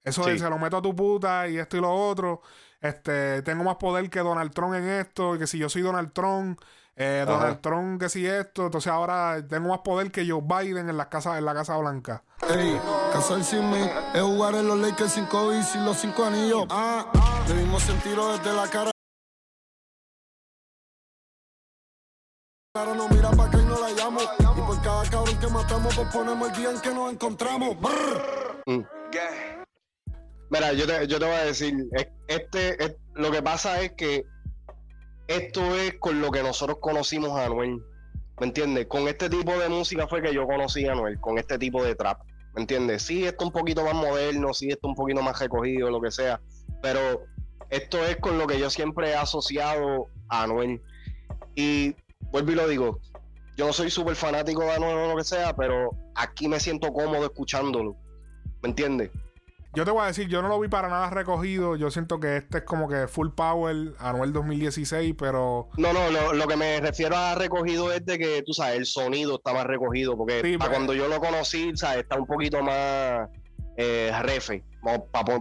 Eso 0.03 0.25
de 0.25 0.39
se 0.39 0.49
lo 0.49 0.57
meto 0.57 0.77
a 0.77 0.81
tu 0.81 0.95
puta 0.95 1.47
y 1.47 1.57
esto 1.57 1.77
y 1.77 1.81
lo 1.81 1.93
otro. 1.93 2.41
Este, 2.79 3.41
tengo 3.41 3.63
más 3.63 3.75
poder 3.75 4.09
que 4.09 4.19
Donald 4.19 4.53
Trump 4.53 4.75
en 4.75 4.87
esto, 4.87 5.35
y 5.35 5.39
que 5.39 5.47
si 5.47 5.57
yo 5.57 5.67
soy 5.67 5.81
Donald 5.81 6.13
Trump, 6.13 6.61
eh, 6.95 7.25
Donald 7.27 7.59
Trump 7.61 7.99
que 8.01 8.09
si 8.09 8.25
esto, 8.25 8.65
entonces 8.65 8.91
ahora 8.91 9.45
tengo 9.47 9.69
más 9.69 9.79
poder 9.79 10.11
que 10.11 10.27
Joe 10.27 10.41
Biden 10.41 10.89
en 10.89 10.97
la 10.97 11.09
casa, 11.09 11.37
en 11.37 11.45
la 11.45 11.53
Casa 11.53 11.77
Blanca. 11.77 12.23
Ey, 12.49 12.79
casar 13.13 13.43
sin 13.43 13.69
mí 13.69 13.87
es 14.13 14.21
jugar 14.21 14.55
en 14.55 14.67
los 14.67 14.79
Lakers 14.79 15.13
sin 15.13 15.25
COVID 15.25 15.61
sin 15.61 15.85
los 15.85 15.97
cinco 15.97 16.25
anillos. 16.25 16.65
Ah, 16.69 17.11
debimos 17.47 17.83
sentirlo 17.83 18.29
desde 18.35 18.53
la 18.53 18.67
cara. 18.67 18.91
No 22.85 23.09
mira 23.09 23.31
pa' 23.31 23.45
acá 23.45 23.57
y 23.59 23.65
no 23.65 23.79
la 23.79 23.89
llamo. 23.89 24.19
Y 24.21 24.61
por 24.61 24.81
cada 24.83 25.03
cabrón 25.09 25.39
que 25.39 25.47
matamos, 25.47 25.95
pues 25.95 26.07
ponemos 26.13 26.49
el 26.49 26.55
día 26.55 26.69
en 26.71 26.79
que 26.79 26.93
nos 26.93 27.11
encontramos. 27.11 27.75
Mm. 28.67 28.81
Mira, 30.51 30.73
yo 30.73 30.85
te, 30.85 31.07
yo 31.07 31.17
te 31.19 31.25
voy 31.25 31.33
a 31.33 31.43
decir, 31.45 31.73
es- 31.93 32.07
este, 32.27 32.83
es- 32.83 32.95
lo 33.15 33.31
que 33.31 33.41
pasa 33.41 33.81
es 33.81 33.93
que 33.93 34.25
esto 35.27 35.75
es 35.75 35.95
con 35.99 36.21
lo 36.21 36.29
que 36.31 36.43
nosotros 36.43 36.77
conocimos 36.79 37.31
a 37.31 37.45
Anuel, 37.45 37.81
¿me 38.39 38.45
entiendes? 38.47 38.85
Con 38.87 39.07
este 39.07 39.27
tipo 39.29 39.57
de 39.57 39.69
música 39.69 40.07
fue 40.07 40.21
que 40.21 40.33
yo 40.33 40.45
conocí 40.45 40.85
a 40.87 40.91
Anuel, 40.93 41.19
con 41.19 41.37
este 41.39 41.57
tipo 41.57 41.83
de 41.83 41.95
trap, 41.95 42.21
¿me 42.53 42.61
entiendes? 42.61 43.01
Sí, 43.01 43.25
esto 43.25 43.43
un 43.45 43.51
poquito 43.51 43.83
más 43.83 43.95
moderno, 43.95 44.53
sí, 44.53 44.69
esto 44.69 44.87
un 44.87 44.95
poquito 44.95 45.21
más 45.23 45.39
recogido, 45.39 45.89
lo 45.89 45.99
que 45.99 46.11
sea, 46.11 46.39
pero 46.81 47.25
esto 47.71 48.05
es 48.05 48.17
con 48.17 48.37
lo 48.37 48.45
que 48.47 48.59
yo 48.59 48.69
siempre 48.69 49.09
he 49.09 49.15
asociado 49.15 50.07
a 50.29 50.43
Anuel. 50.43 50.81
Y 51.55 51.95
vuelvo 52.31 52.51
y 52.51 52.55
lo 52.55 52.67
digo, 52.67 52.99
yo 53.55 53.65
no 53.67 53.73
soy 53.73 53.89
súper 53.89 54.15
fanático 54.15 54.61
de 54.63 54.71
Anuel 54.73 54.97
o 54.97 55.07
lo 55.09 55.17
que 55.17 55.23
sea, 55.23 55.55
pero 55.55 55.89
aquí 56.15 56.47
me 56.47 56.59
siento 56.59 56.91
cómodo 56.93 57.23
escuchándolo, 57.25 57.95
¿me 58.61 58.69
entiendes? 58.69 59.11
Yo 59.73 59.85
te 59.85 59.91
voy 59.91 60.01
a 60.03 60.07
decir, 60.07 60.27
yo 60.27 60.41
no 60.41 60.47
lo 60.47 60.59
vi 60.59 60.69
para 60.69 60.87
nada 60.89 61.09
recogido. 61.11 61.75
Yo 61.75 61.91
siento 61.91 62.19
que 62.19 62.37
este 62.37 62.59
es 62.59 62.63
como 62.63 62.87
que 62.87 63.07
full 63.07 63.29
power, 63.29 63.93
Anuel 63.99 64.33
2016, 64.33 65.13
pero 65.19 65.69
No, 65.77 65.93
no, 65.93 66.09
no, 66.09 66.33
lo 66.33 66.47
que 66.47 66.55
me 66.57 66.79
refiero 66.79 67.15
a 67.15 67.35
recogido 67.35 67.91
es 67.91 68.03
de 68.03 68.17
que, 68.17 68.41
tú 68.43 68.53
sabes, 68.53 68.77
el 68.77 68.85
sonido 68.87 69.35
está 69.35 69.53
más 69.53 69.65
recogido, 69.67 70.17
porque 70.17 70.41
Sí, 70.43 70.57
para 70.57 70.69
pues- 70.71 70.77
cuando 70.77 70.93
yo 70.95 71.07
lo 71.07 71.19
conocí, 71.19 71.73
sabes, 71.75 71.99
está 71.99 72.15
un 72.17 72.25
poquito 72.25 72.63
más 72.63 73.29
eh, 73.75 74.11
refe, 74.23 74.63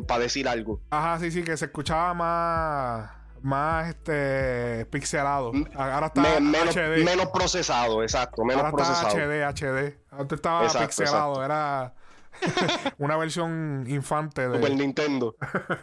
para 0.06 0.18
decir 0.18 0.46
algo. 0.46 0.80
ajá, 0.90 1.18
sí, 1.18 1.30
sí, 1.30 1.42
que 1.42 1.56
se 1.56 1.66
escuchaba 1.66 2.12
más, 2.12 3.10
más 3.46 3.88
este 3.88 4.84
pixelado. 4.86 5.52
Ahora 5.74 6.06
está 6.08 6.20
Me- 6.20 6.40
menos, 6.40 6.76
HD. 6.76 7.04
menos 7.04 7.26
procesado, 7.28 8.02
exacto, 8.02 8.44
menos 8.44 8.64
Ahora 8.64 8.82
está 8.82 8.92
procesado. 8.92 9.16
HD, 9.16 9.44
HD. 9.44 9.98
Antes 10.10 10.36
estaba 10.36 10.64
Exacto, 10.64 10.86
pixelado, 10.88 11.44
era 11.44 11.94
una 12.98 13.16
versión 13.16 13.84
infante 13.88 14.44
Super 14.46 14.60
de. 14.60 14.74
Nintendo. 14.74 15.36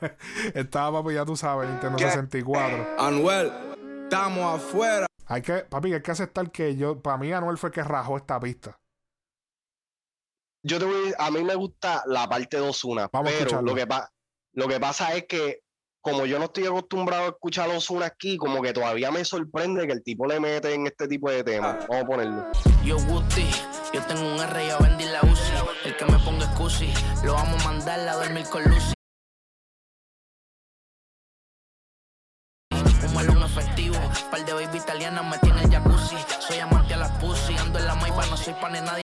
Estaba, 0.54 1.02
papi, 1.02 1.15
ya 1.15 1.26
tú 1.26 1.36
sabes, 1.36 1.69
Nintendo 1.69 1.97
64. 1.97 2.95
Anuel, 2.99 3.52
estamos 4.04 4.56
afuera. 4.62 5.08
Hay 5.26 5.41
que, 5.41 5.54
papi, 5.60 5.93
hay 5.93 6.02
que 6.02 6.12
aceptar 6.12 6.52
que 6.52 6.76
yo, 6.76 7.02
para 7.02 7.17
mí, 7.17 7.32
Anuel 7.32 7.58
fue 7.58 7.69
el 7.69 7.73
que 7.73 7.84
rajó 7.84 8.17
esta 8.17 8.39
pista. 8.39 8.78
Yo 10.65 10.80
te 10.80 10.86
voy, 10.86 11.13
a 11.17 11.32
mí 11.32 11.43
me 11.43 11.56
gusta 11.56 12.04
la 12.06 12.28
parte 12.30 12.58
de 12.58 12.63
Osuna, 12.69 13.10
Vamos 13.12 13.30
a 13.30 13.32
pero 13.32 13.39
escucharlo. 13.47 13.71
lo 13.71 13.76
que, 13.76 13.88
pa- 13.88 14.10
lo 14.54 14.67
que 14.67 14.80
pasa 14.80 15.13
es 15.15 15.26
que 15.28 15.62
como 16.04 16.26
yo 16.26 16.38
no 16.38 16.46
estoy 16.46 16.66
acostumbrado 16.66 17.24
a 17.24 17.30
escuchar 17.30 17.72
a 17.72 17.78
Ozuna 17.78 18.08
aquí, 18.08 18.36
como 18.36 18.62
que 18.62 18.74
todavía 18.74 19.10
me 19.10 19.24
sorprende 19.24 19.88
que 19.88 19.94
el 19.94 20.04
tipo 20.04 20.26
le 20.28 20.38
mete 20.38 20.74
en 20.74 20.86
este 20.86 21.08
tipo 21.08 21.32
de 21.32 21.46
temas. 21.46 21.88
Vamos 21.88 22.04
a 22.04 22.06
ponerlo. 22.06 22.52
Yo 22.84 22.98
Guti, 22.98 23.48
yo 23.94 24.02
tengo 24.06 24.22
un 24.22 24.38
R 24.38 24.66
y 24.66 24.70
a 24.70 24.78
Bendy 24.80 25.06
la 25.06 25.22
UCI. 25.22 25.54
El 25.86 25.96
que 25.96 26.06
me 26.06 26.20
ponga 26.20 26.46
excusi, 26.46 26.94
lo 27.24 27.34
vamos 27.34 27.63
a 27.63 27.70
mandar 27.70 28.02
a 28.02 28.16
dormir 28.16 28.46
con 28.52 28.63
Lucy. 28.66 28.94
Un 32.72 33.16
melón 33.16 33.42
efectivo, 33.42 33.96
par 34.30 34.46
de 34.46 34.54
baby 34.54 34.78
italianas 34.78 35.26
metí 35.32 35.50
en 35.50 35.58
el 35.58 35.72
jacuzzi. 35.72 36.18
Soy 36.42 36.60
amante 36.60 36.96
a 36.96 36.98
las 36.98 37.12
pussy, 37.24 37.56
ando 37.56 37.80
en 37.80 37.88
la 37.88 37.96
maipa, 37.96 38.26
no 38.26 38.36
soy 38.36 38.54
pan 38.56 38.74
de 38.74 38.82
nadie. 38.82 39.04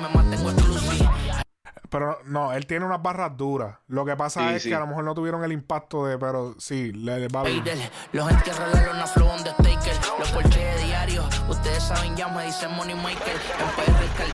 Me 0.00 0.08
exclusive. 0.08 0.31
Pero 1.92 2.18
no, 2.24 2.52
él 2.54 2.66
tiene 2.66 2.84
unas 2.86 3.00
barras 3.02 3.36
duras. 3.36 3.76
Lo 3.86 4.04
que 4.06 4.16
pasa 4.16 4.40
Sí, 4.48 4.54
es 4.56 4.62
sí. 4.62 4.68
que 4.70 4.74
a 4.74 4.80
lo 4.80 4.86
mejor 4.86 5.04
no 5.04 5.14
tuvieron 5.14 5.44
el 5.44 5.52
impacto 5.52 6.06
de, 6.06 6.16
pero 6.18 6.54
sí, 6.58 6.90
le, 6.92 7.20
le 7.20 7.28
va 7.28 7.42
bien. 7.42 7.62
Los 8.12 8.30
entierros 8.30 8.72
de 8.72 8.80
la 8.80 8.86
lona 8.86 9.06
flow 9.06 9.28
on 9.28 9.44
the 9.44 9.50
staker, 9.50 9.94
los 10.18 10.30
porches 10.32 10.56
de 10.56 10.84
diario, 10.86 11.22
ustedes 11.50 11.82
saben 11.82 12.16
ya 12.16 12.28
me 12.28 12.46
dicen 12.46 12.74
money 12.74 12.94
maker, 12.94 13.36
en 13.36 13.84
PR 13.84 14.04
el 14.04 14.32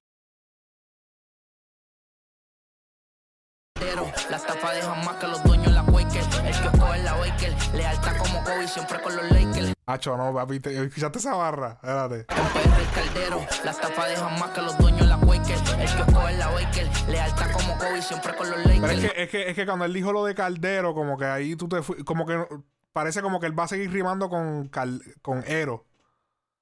caldero, 3.80 4.06
las 4.30 4.46
tapas 4.46 4.74
dejan 4.76 5.04
más 5.04 5.16
que 5.16 5.26
los 5.26 5.42
dueños 5.42 5.72
la 5.72 5.82
Quaker, 5.84 6.22
el 6.46 6.54
kiosco 6.60 6.94
es 6.94 7.02
la 7.04 7.14
Baker, 7.14 7.54
lealtad 7.74 8.16
como 8.18 8.44
Kobe 8.44 8.68
siempre 8.68 9.00
con 9.02 9.16
los 9.16 9.30
Lakers, 9.32 9.74
Hacho, 9.86 10.16
no, 10.16 10.34
papi, 10.34 10.60
te- 10.60 10.84
¿escuchaste 10.84 11.18
esa 11.18 11.34
barra? 11.34 11.72
Espérate. 11.82 12.18
en 12.20 12.26
PR 12.26 12.80
el 12.82 12.90
caldero, 12.94 13.40
las 13.64 13.80
tapas 13.80 14.08
dejan 14.10 14.38
más 14.38 14.50
que 14.50 14.60
los 14.62 14.76
dueños 14.78 15.07
la 15.28 15.44
Quaker, 15.44 15.80
el 15.80 15.88
kiosco 15.94 16.28
es 16.28 16.38
la 16.38 16.48
Baker, 16.48 16.88
lealtad 17.08 17.52
como 17.52 17.78
Kobe 17.78 18.02
siempre 18.02 18.34
con 18.36 18.50
los 18.50 18.60
Pero 18.62 18.80
Lakers. 18.80 19.04
es 19.04 19.12
que, 19.12 19.22
es 19.22 19.28
que, 19.30 19.50
es 19.50 19.54
que 19.56 19.66
cuando 19.66 19.84
él 19.84 19.92
dijo 19.92 20.12
lo 20.12 20.24
de 20.24 20.34
Caldero, 20.34 20.94
como 20.94 21.16
que 21.18 21.24
ahí 21.26 21.56
tú 21.56 21.68
te 21.68 21.82
fui, 21.82 22.02
como 22.04 22.26
que 22.26 22.44
parece 22.92 23.22
como 23.22 23.38
que 23.40 23.46
él 23.46 23.58
va 23.58 23.64
a 23.64 23.68
seguir 23.68 23.90
rimando 23.92 24.28
con, 24.28 24.68
Cal- 24.68 25.02
con 25.22 25.44
Ero. 25.46 25.84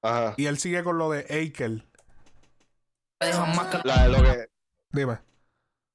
Ajá. 0.01 0.33
Y 0.37 0.45
él 0.45 0.57
sigue 0.57 0.83
con 0.83 0.97
lo 0.97 1.09
de 1.09 1.25
Eikel. 1.29 1.85
que 3.19 3.27
La- 3.83 4.07
lo 4.07 4.21
que, 4.21 4.47
Dime. 4.91 5.19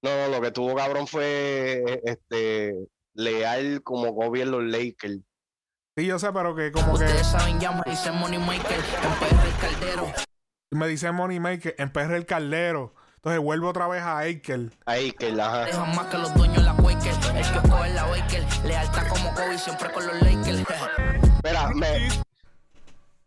No, 0.02 0.10
no, 0.16 0.28
lo 0.28 0.40
que 0.40 0.50
tuvo 0.50 0.74
cabrón 0.74 1.06
fue 1.06 2.00
este 2.04 2.88
leal 3.14 3.82
como 3.84 4.14
Kobe 4.14 4.42
en 4.42 4.50
los 4.50 4.64
Lakers. 4.64 5.20
Sí, 5.96 6.06
yo 6.06 6.18
sé, 6.18 6.32
pero 6.32 6.54
que 6.56 6.72
como 6.72 6.98
que 6.98 7.04
Ustedes 7.04 7.26
saben 7.26 7.60
ya 7.60 7.70
me 7.72 7.82
dicen 7.86 8.14
money 8.16 8.38
maker, 8.38 8.78
el 8.78 9.60
caldero. 9.60 10.06
Me 10.74 10.88
dice 10.88 11.12
Money 11.12 11.40
Maker, 11.40 11.74
en 11.78 11.92
PR 11.92 12.16
el 12.16 12.26
Caldero. 12.26 12.94
Entonces 13.16 13.40
vuelve 13.40 13.66
otra 13.68 13.86
vez 13.86 14.02
a 14.02 14.26
Eikel. 14.26 14.72
Ahí 14.84 15.12
que 15.12 15.30
la 15.30 15.66
Dejan 15.66 15.94
más 15.94 16.06
que 16.08 16.18
los 16.18 16.34
dueños 16.34 16.64
la 16.64 16.74
Quaker. 16.74 17.14
El 17.30 17.36
es 17.36 17.52
la. 17.52 18.62
Lealtad 18.64 19.08
como 19.08 19.32
Kobe 19.34 19.58
siempre 19.58 19.92
con 19.92 20.06
los 20.06 20.20
Lakers. 20.22 20.64
Mira, 21.44 21.68
me, 21.68 22.08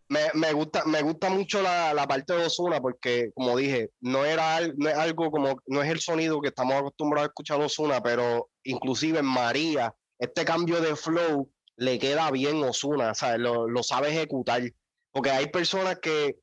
me, 0.08 0.20
me 0.34 0.52
gusta, 0.52 0.84
me 0.84 1.00
gusta 1.00 1.30
mucho 1.30 1.62
la, 1.62 1.94
la 1.94 2.06
parte 2.06 2.34
de 2.34 2.44
Ozuna 2.44 2.80
porque, 2.80 3.30
como 3.34 3.56
dije, 3.56 3.90
no 4.00 4.24
era 4.24 4.60
no 4.76 4.88
es 4.90 4.96
algo 4.96 5.30
como, 5.30 5.62
no 5.66 5.82
es 5.82 5.90
el 5.90 6.00
sonido 6.00 6.42
que 6.42 6.48
estamos 6.48 6.74
acostumbrados 6.74 7.28
a 7.28 7.30
escuchar 7.30 7.60
Ozuna, 7.60 8.02
pero 8.02 8.50
inclusive 8.64 9.20
en 9.20 9.26
María, 9.26 9.94
este 10.18 10.44
cambio 10.44 10.80
de 10.80 10.94
flow 10.94 11.50
le 11.76 11.98
queda 11.98 12.30
bien 12.30 12.62
Ozuna, 12.62 13.14
¿sabes? 13.14 13.38
Lo, 13.38 13.66
lo 13.66 13.82
sabe 13.82 14.08
ejecutar. 14.08 14.62
Porque 15.10 15.30
hay 15.30 15.46
personas 15.46 15.98
que 16.00 16.36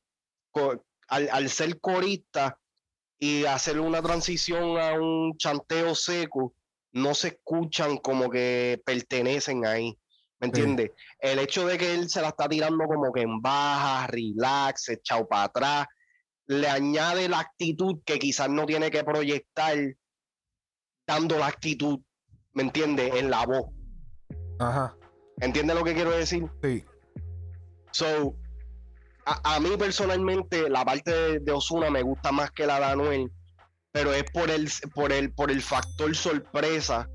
al, 1.13 1.29
al 1.31 1.49
ser 1.49 1.79
corista 1.79 2.59
y 3.19 3.45
hacer 3.45 3.79
una 3.79 4.01
transición 4.01 4.79
a 4.79 4.93
un 4.93 5.37
chanteo 5.37 5.95
seco, 5.95 6.55
no 6.91 7.13
se 7.13 7.29
escuchan 7.29 7.97
como 7.97 8.29
que 8.29 8.81
pertenecen 8.85 9.65
ahí. 9.65 9.97
¿Me 10.39 10.47
entiendes? 10.47 10.91
El 11.19 11.39
hecho 11.39 11.65
de 11.65 11.77
que 11.77 11.93
él 11.93 12.09
se 12.09 12.21
la 12.21 12.29
está 12.29 12.49
tirando 12.49 12.85
como 12.85 13.13
que 13.13 13.21
en 13.21 13.41
baja, 13.41 14.07
relax, 14.07 14.89
echado 14.89 15.25
para 15.25 15.43
atrás, 15.43 15.87
le 16.47 16.67
añade 16.67 17.29
la 17.29 17.39
actitud 17.39 18.01
que 18.05 18.19
quizás 18.19 18.49
no 18.49 18.65
tiene 18.65 18.91
que 18.91 19.05
proyectar 19.05 19.77
dando 21.07 21.37
la 21.37 21.47
actitud, 21.47 21.99
¿me 22.51 22.63
entiendes? 22.63 23.15
En 23.15 23.29
la 23.29 23.45
voz. 23.45 23.67
Ajá. 24.59 24.97
¿Entiendes 25.39 25.77
lo 25.77 25.83
que 25.85 25.93
quiero 25.93 26.11
decir? 26.11 26.45
Sí. 26.61 26.83
So, 27.91 28.35
a, 29.25 29.55
a 29.55 29.59
mí 29.59 29.69
personalmente 29.77 30.69
la 30.69 30.83
parte 30.85 31.39
de, 31.39 31.51
Osuna 31.51 31.89
me 31.89 32.01
gusta 32.01 32.31
más 32.31 32.51
que 32.51 32.65
la 32.65 32.79
de 32.79 32.85
Anuel, 32.85 33.31
pero 33.91 34.13
es 34.13 34.23
por 34.31 34.49
el, 34.49 34.69
por 34.93 35.11
el, 35.11 35.31
por 35.33 35.51
el 35.51 35.61
factor 35.61 36.15
sorpresa 36.15 37.07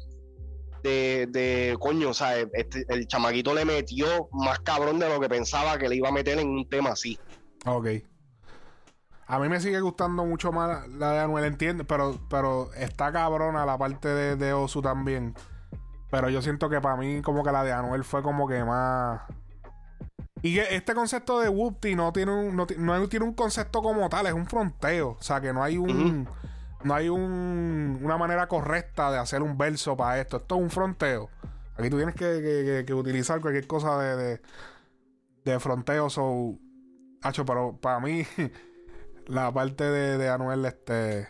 de, 0.83 1.27
de 1.31 1.77
coño, 1.81 2.11
o 2.11 2.14
sea, 2.14 2.38
este- 2.38 2.87
el 2.88 3.07
chamaquito 3.09 3.53
le 3.53 3.64
metió 3.64 4.29
más 4.33 4.61
cabrón 4.61 4.99
de 4.99 5.09
lo 5.09 5.21
que 5.21 5.29
pensaba 5.29 5.77
que 5.79 5.88
le 5.88 5.97
iba 5.97 6.09
a 6.09 6.12
meter 6.12 6.38
en 6.38 6.49
un 6.49 6.68
tema 6.68 6.90
así. 6.90 7.18
Ok. 7.66 7.88
A 9.27 9.38
mí 9.38 9.49
me 9.49 9.61
sigue 9.61 9.81
gustando 9.81 10.25
mucho 10.25 10.53
más 10.53 10.88
la 10.88 11.12
de 11.12 11.18
Anuel, 11.18 11.44
entiende, 11.44 11.85
pero, 11.85 12.18
pero 12.31 12.73
está 12.75 13.12
cabrona 13.12 13.66
la 13.66 13.77
parte 13.77 14.09
de, 14.09 14.37
de 14.37 14.55
Osu 14.55 14.81
también. 14.81 15.35
Pero 16.11 16.31
yo 16.31 16.40
siento 16.40 16.71
que 16.71 16.81
para 16.81 16.97
mí 16.97 17.21
como 17.21 17.44
que 17.44 17.53
la 17.53 17.62
de 17.62 17.73
Anuel 17.73 18.05
fue 18.05 18.23
como 18.23 18.49
que 18.49 18.64
más... 18.64 19.21
Y 20.42 20.59
este 20.59 20.94
concepto 20.94 21.40
de 21.40 21.48
Whoopty 21.48 21.94
no 21.94 22.12
tiene 22.12 22.33
un, 22.33 22.55
no, 22.57 22.66
no 22.79 23.09
tiene 23.09 23.24
un 23.27 23.35
concepto 23.35 23.83
como 23.83 24.09
tal, 24.09 24.27
es 24.27 24.33
un 24.33 24.46
fronteo. 24.46 25.16
O 25.18 25.22
sea 25.22 25.40
que 25.40 25.53
no 25.53 25.62
hay 25.62 25.77
un... 25.79 26.29
No 26.85 26.94
hay 26.94 27.09
un, 27.09 27.98
una 28.05 28.16
manera 28.16 28.46
correcta 28.46 29.11
de 29.11 29.18
hacer 29.18 29.42
un 29.42 29.59
verso 29.59 29.96
para 29.96 30.20
esto. 30.20 30.37
Esto 30.37 30.55
es 30.55 30.61
un 30.62 30.70
fronteo. 30.70 31.29
Aquí 31.77 31.90
tú 31.90 31.96
tienes 31.96 32.14
que, 32.14 32.20
que- 32.40 32.64
que- 32.64 32.85
que 32.87 32.94
utilizar 32.94 33.40
cualquier 33.40 33.66
cosa 33.66 33.98
de, 34.01 34.16
de, 34.16 34.40
de 35.44 35.59
fronteo. 35.59 36.09
So, 36.09 36.55
Hacho, 37.20 37.44
pero 37.44 37.77
para 37.81 37.98
mí, 37.98 38.24
la 39.27 39.53
parte 39.53 39.83
de, 39.83 40.18
de 40.18 40.29
Anuel 40.29 40.64
este 40.66 41.27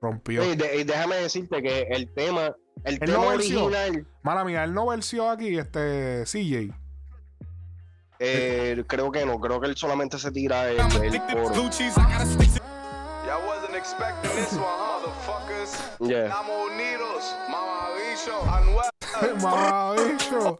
rompió. 0.00 0.42
Y, 0.44 0.56
de- 0.56 0.80
y 0.80 0.84
déjame 0.84 1.14
decirte 1.16 1.62
que 1.62 1.82
el 1.82 2.12
tema, 2.12 2.56
el 2.84 2.94
Él 2.94 2.98
tema 2.98 3.12
no 3.24 3.28
versió. 3.28 3.64
original, 3.66 4.06
Mala 4.22 4.44
mía, 4.44 4.64
él 4.64 4.74
no 4.74 4.86
versió 4.86 5.30
aquí, 5.30 5.56
este 5.58 6.24
CJ. 6.24 6.74
Eh, 8.18 8.84
creo 8.86 9.12
que 9.12 9.24
no, 9.24 9.38
creo 9.38 9.60
que 9.60 9.68
él 9.68 9.76
solamente 9.76 10.18
se 10.18 10.30
tira 10.30 10.70
el, 10.70 10.78
el 11.02 11.20
coro. 11.22 11.70
Yeah. 16.00 16.28
Mamabicho. 19.42 20.58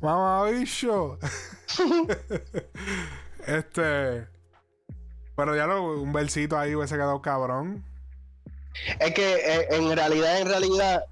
Mamabicho. 0.00 1.18
Este. 3.46 4.26
Pero 5.36 5.56
ya 5.56 5.66
lo, 5.66 6.02
un 6.02 6.12
versito 6.12 6.58
ahí 6.58 6.74
hubiese 6.74 6.96
quedado 6.96 7.22
cabrón. 7.22 7.84
Es 8.98 9.14
que 9.14 9.36
eh, 9.36 9.68
en 9.70 9.94
realidad, 9.96 10.40
en 10.40 10.48
realidad, 10.48 11.04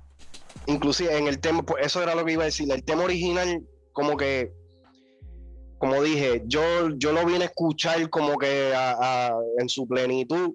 inclusive 0.66 1.16
en 1.16 1.28
el 1.28 1.38
tema, 1.38 1.62
pues 1.62 1.86
eso 1.86 2.02
era 2.02 2.14
lo 2.14 2.24
que 2.24 2.32
iba 2.32 2.42
a 2.42 2.46
decir, 2.46 2.70
el 2.70 2.84
tema 2.84 3.04
original, 3.04 3.62
como 3.92 4.16
que, 4.16 4.52
como 5.78 6.02
dije, 6.02 6.42
yo, 6.46 6.90
yo 6.96 7.12
lo 7.12 7.24
vine 7.24 7.44
a 7.44 7.48
escuchar 7.48 8.08
como 8.08 8.38
que 8.38 8.72
en 9.58 9.68
su 9.68 9.86
plenitud 9.86 10.54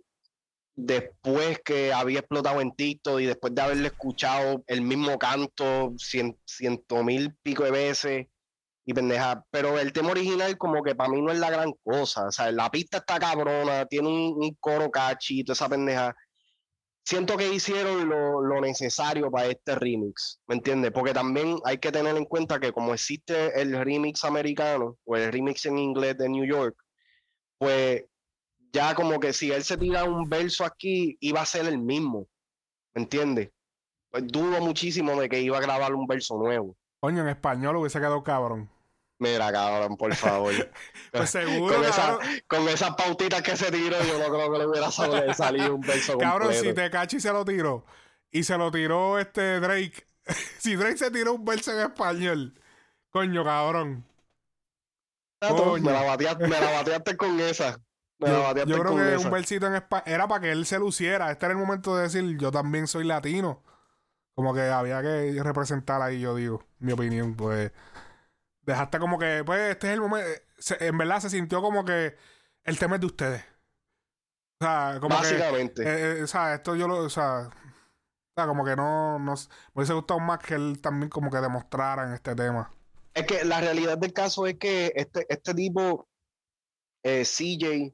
después 0.75 1.59
que 1.63 1.93
había 1.93 2.19
explotado 2.19 2.61
en 2.61 2.71
TikTok 2.71 3.19
y 3.19 3.25
después 3.25 3.53
de 3.53 3.61
haberle 3.61 3.87
escuchado 3.87 4.63
el 4.67 4.81
mismo 4.81 5.17
canto 5.19 5.93
cien, 5.97 6.37
ciento 6.45 7.03
mil 7.03 7.35
pico 7.43 7.63
de 7.63 7.71
veces 7.71 8.27
y 8.83 8.93
pendeja, 8.93 9.45
pero 9.51 9.79
el 9.79 9.93
tema 9.93 10.11
original 10.11 10.57
como 10.57 10.81
que 10.81 10.95
para 10.95 11.09
mí 11.09 11.21
no 11.21 11.31
es 11.31 11.37
la 11.37 11.51
gran 11.51 11.73
cosa, 11.83 12.27
o 12.27 12.31
sea, 12.31 12.51
la 12.51 12.71
pista 12.71 12.97
está 12.97 13.19
cabrona, 13.19 13.85
tiene 13.85 14.07
un, 14.07 14.43
un 14.43 14.57
coro 14.59 14.89
cachi, 14.89 15.43
toda 15.43 15.53
esa 15.53 15.69
pendeja 15.69 16.15
siento 17.03 17.37
que 17.37 17.53
hicieron 17.53 18.07
lo, 18.07 18.41
lo 18.41 18.61
necesario 18.61 19.31
para 19.31 19.47
este 19.47 19.75
remix, 19.75 20.39
¿me 20.47 20.55
entiendes? 20.55 20.91
Porque 20.91 21.13
también 21.13 21.57
hay 21.65 21.77
que 21.77 21.91
tener 21.91 22.15
en 22.15 22.25
cuenta 22.25 22.59
que 22.59 22.71
como 22.71 22.93
existe 22.93 23.59
el 23.59 23.77
remix 23.83 24.23
americano 24.23 24.97
o 25.03 25.15
el 25.15 25.31
remix 25.31 25.65
en 25.65 25.77
inglés 25.77 26.17
de 26.17 26.29
New 26.29 26.45
York, 26.45 26.75
pues 27.57 28.05
ya 28.71 28.95
como 28.95 29.19
que 29.19 29.33
si 29.33 29.51
él 29.51 29.63
se 29.63 29.77
tira 29.77 30.03
un 30.03 30.29
verso 30.29 30.65
aquí, 30.65 31.17
iba 31.19 31.41
a 31.41 31.45
ser 31.45 31.65
el 31.65 31.77
mismo, 31.77 32.27
¿me 32.93 33.03
entiendes? 33.03 33.51
Pues 34.09 34.27
dudo 34.27 34.61
muchísimo 34.61 35.19
de 35.19 35.29
que 35.29 35.41
iba 35.41 35.57
a 35.57 35.61
grabar 35.61 35.93
un 35.93 36.07
verso 36.07 36.37
nuevo. 36.37 36.75
Coño, 36.99 37.21
en 37.21 37.29
español 37.29 37.77
hubiese 37.77 37.99
quedado 37.99 38.23
cabrón. 38.23 38.69
Mira, 39.21 39.51
cabrón, 39.51 39.95
por 39.97 40.13
favor. 40.15 40.51
Pues 41.11 41.29
seguro, 41.29 41.75
con, 41.75 41.83
esa- 41.85 42.17
con 42.47 42.67
esas 42.69 42.95
pautitas 42.95 43.41
que 43.41 43.55
se 43.57 43.69
tiró, 43.69 44.01
yo 44.03 44.17
no 44.17 44.33
creo 44.33 44.51
que 44.51 44.57
le 44.59 44.65
hubiera 44.65 44.89
sal- 44.89 45.35
salido 45.35 45.75
un 45.75 45.81
verso 45.81 46.17
Cabrón, 46.17 46.47
completo. 46.47 46.63
si 46.69 46.73
Tecachi 46.73 47.19
se 47.19 47.31
lo 47.33 47.43
tiró 47.45 47.85
y 48.31 48.43
se 48.43 48.57
lo 48.57 48.71
tiró 48.71 49.19
este 49.19 49.59
Drake. 49.59 50.07
si 50.59 50.75
Drake 50.77 50.97
se 50.97 51.11
tiró 51.11 51.33
un 51.33 51.43
verso 51.45 51.71
en 51.73 51.81
español. 51.85 52.59
Coño, 53.11 53.43
cabrón. 53.43 54.05
Coño. 55.41 55.83
Me 55.83 55.91
la, 55.91 56.03
bateaste, 56.03 56.47
me 56.47 56.59
la 56.59 56.71
bateaste 56.71 57.17
con 57.17 57.39
esa. 57.41 57.77
Me 58.19 58.29
la 58.29 58.33
Yo, 58.35 58.43
bateaste 58.43 58.71
yo 58.71 58.79
creo 58.79 58.91
con 58.93 59.01
que 59.01 59.15
esa. 59.15 59.25
un 59.27 59.31
versito 59.33 59.67
en 59.67 59.75
español 59.75 60.03
era 60.07 60.27
para 60.27 60.41
que 60.41 60.51
él 60.51 60.65
se 60.65 60.79
luciera. 60.79 61.29
Este 61.31 61.45
era 61.45 61.53
el 61.53 61.59
momento 61.59 61.95
de 61.95 62.03
decir, 62.03 62.37
yo 62.37 62.51
también 62.51 62.87
soy 62.87 63.03
latino. 63.03 63.63
Como 64.33 64.53
que 64.53 64.61
había 64.61 65.01
que 65.01 65.37
representar 65.43 66.01
ahí, 66.01 66.21
yo 66.21 66.35
digo, 66.35 66.63
mi 66.79 66.93
opinión. 66.93 67.35
Pues 67.35 67.71
dejaste 68.61 68.99
como 68.99 69.17
que, 69.19 69.43
pues 69.45 69.59
este 69.71 69.87
es 69.87 69.93
el 69.93 70.01
momento. 70.01 70.29
se- 70.57 70.85
en 70.85 70.97
verdad 70.97 71.19
se 71.19 71.29
sintió 71.29 71.61
como 71.61 71.83
que 71.85 72.15
el 72.63 72.77
tema 72.79 72.95
es 72.95 73.01
de 73.01 73.07
ustedes. 73.07 73.43
O 74.61 74.65
sea, 74.65 74.97
como 75.01 75.15
que. 75.15 75.21
Básicamente. 75.23 75.83
eh, 75.83 76.19
eh, 76.19 76.23
o 76.23 76.27
sea, 76.27 76.53
esto 76.55 76.75
yo 76.75 76.87
lo. 76.87 76.97
O 76.99 77.09
sea, 77.09 77.47
o 77.49 78.33
sea, 78.35 78.47
como 78.47 78.63
que 78.63 78.75
no, 78.75 79.17
no. 79.19 79.33
Me 79.33 79.37
hubiese 79.73 79.93
gustado 79.93 80.19
más 80.19 80.39
que 80.39 80.53
él 80.55 80.79
también 80.81 81.09
como 81.09 81.29
que 81.31 81.37
demostrara 81.37 82.05
en 82.07 82.13
este 82.13 82.35
tema. 82.35 82.71
Es 83.13 83.25
que 83.25 83.43
la 83.43 83.59
realidad 83.59 83.97
del 83.97 84.13
caso 84.13 84.47
es 84.47 84.57
que 84.57 84.93
este, 84.95 85.25
este 85.27 85.53
tipo, 85.53 86.07
eh, 87.03 87.25
CJ, 87.25 87.93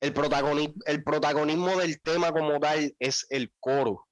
el, 0.00 0.12
protagoni- 0.14 0.74
el 0.86 1.02
protagonismo 1.02 1.76
del 1.78 2.00
tema 2.00 2.30
como 2.32 2.58
tal 2.60 2.94
es 2.98 3.26
el 3.30 3.52
coro. 3.60 4.06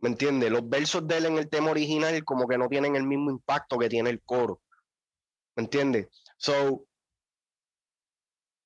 ¿Me 0.00 0.08
entiendes? 0.08 0.50
Los 0.50 0.68
versos 0.68 1.06
de 1.06 1.18
él 1.18 1.26
en 1.26 1.38
el 1.38 1.48
tema 1.48 1.70
original 1.70 2.24
como 2.24 2.48
que 2.48 2.58
no 2.58 2.68
tienen 2.68 2.96
el 2.96 3.04
mismo 3.04 3.30
impacto 3.30 3.78
que 3.78 3.88
tiene 3.88 4.10
el 4.10 4.20
coro. 4.22 4.60
¿Me 5.56 5.64
entiendes? 5.64 6.08
So, 6.36 6.84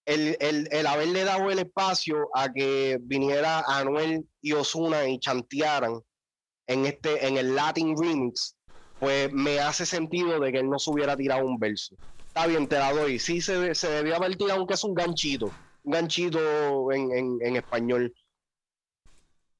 el, 0.04 0.36
el, 0.40 0.68
el 0.72 0.86
haberle 0.86 1.24
dado 1.24 1.50
el 1.50 1.60
espacio 1.60 2.28
a 2.34 2.52
que 2.52 2.98
viniera 3.00 3.60
Anuel 3.66 4.26
y 4.42 4.52
Osuna 4.52 5.08
y 5.08 5.18
chantearan 5.20 6.00
en 6.66 6.86
este, 6.86 7.26
en 7.26 7.36
el 7.36 7.54
Latin 7.54 7.96
Remix, 7.96 8.56
pues 8.98 9.32
me 9.32 9.60
hace 9.60 9.86
sentido 9.86 10.40
de 10.40 10.52
que 10.52 10.58
él 10.58 10.68
no 10.68 10.78
se 10.78 10.90
hubiera 10.90 11.16
tirado 11.16 11.46
un 11.46 11.58
verso. 11.58 11.94
Está 12.26 12.46
bien, 12.46 12.66
te 12.66 12.78
la 12.78 12.92
doy. 12.92 13.18
Sí, 13.18 13.40
se, 13.40 13.74
se 13.74 13.90
debió 13.90 14.16
haber 14.16 14.36
tirado 14.36 14.58
aunque 14.58 14.74
es 14.74 14.84
un 14.84 14.94
ganchito, 14.94 15.46
un 15.84 15.92
ganchito 15.92 16.92
en, 16.92 17.12
en, 17.12 17.38
en 17.40 17.56
español. 17.56 18.14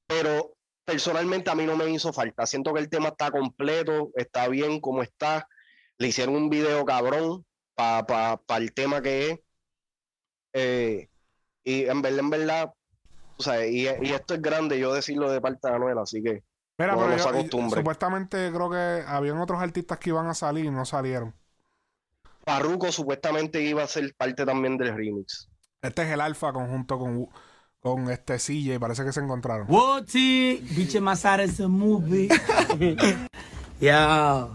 Pero 0.07 0.53
personalmente 0.85 1.49
a 1.49 1.55
mí 1.55 1.65
no 1.65 1.75
me 1.77 1.89
hizo 1.89 2.11
falta. 2.11 2.45
Siento 2.45 2.73
que 2.73 2.81
el 2.81 2.89
tema 2.89 3.09
está 3.09 3.31
completo, 3.31 4.11
está 4.15 4.47
bien 4.47 4.79
como 4.81 5.01
está. 5.03 5.47
Le 6.01 6.07
hicieron 6.07 6.35
un 6.35 6.49
video 6.49 6.83
cabrón 6.83 7.45
para 7.75 8.39
el 8.57 8.73
tema 8.73 9.01
que 9.03 9.29
es. 9.29 9.39
Eh, 10.53 11.09
y 11.63 11.85
en 11.85 12.01
verdad, 12.01 12.19
en 12.19 12.29
verdad, 12.31 12.73
o 13.37 13.43
sea, 13.43 13.65
y, 13.67 13.83
y 13.83 14.11
esto 14.11 14.33
es 14.33 14.41
grande 14.41 14.79
yo 14.79 14.93
decirlo 14.93 15.31
de 15.31 15.39
parte 15.39 15.67
de 15.67 15.75
Anuel, 15.75 15.97
así 15.99 16.23
que 16.23 16.43
Mira, 16.79 16.93
No, 16.93 16.99
pero 17.01 17.17
no 17.17 17.47
yo- 17.47 17.69
supuestamente 17.75 18.51
creo 18.51 18.69
que 18.71 19.03
habían 19.05 19.37
otros 19.37 19.61
artistas 19.61 19.99
que 19.99 20.09
iban 20.09 20.25
a 20.25 20.33
salir 20.33 20.65
y 20.65 20.71
no 20.71 20.85
salieron. 20.85 21.35
Farruko 22.45 22.91
supuestamente 22.91 23.61
iba 23.61 23.83
a 23.83 23.87
ser 23.87 24.15
parte 24.15 24.43
también 24.43 24.77
del 24.77 24.95
remix. 24.95 25.47
Este 25.83 26.01
es 26.01 26.09
el 26.09 26.21
Alfa 26.21 26.51
conjunto 26.51 26.97
con, 26.97 27.29
con 27.79 28.09
este 28.09 28.37
CJ, 28.39 28.79
parece 28.79 29.05
que 29.05 29.11
se 29.13 29.19
encontraron. 29.19 29.67
Woti, 29.69 30.65
biche 30.75 30.99
Masara 30.99 31.43
es 31.43 31.59
un 31.59 31.73
movie. 31.73 32.27
ya, 33.79 34.47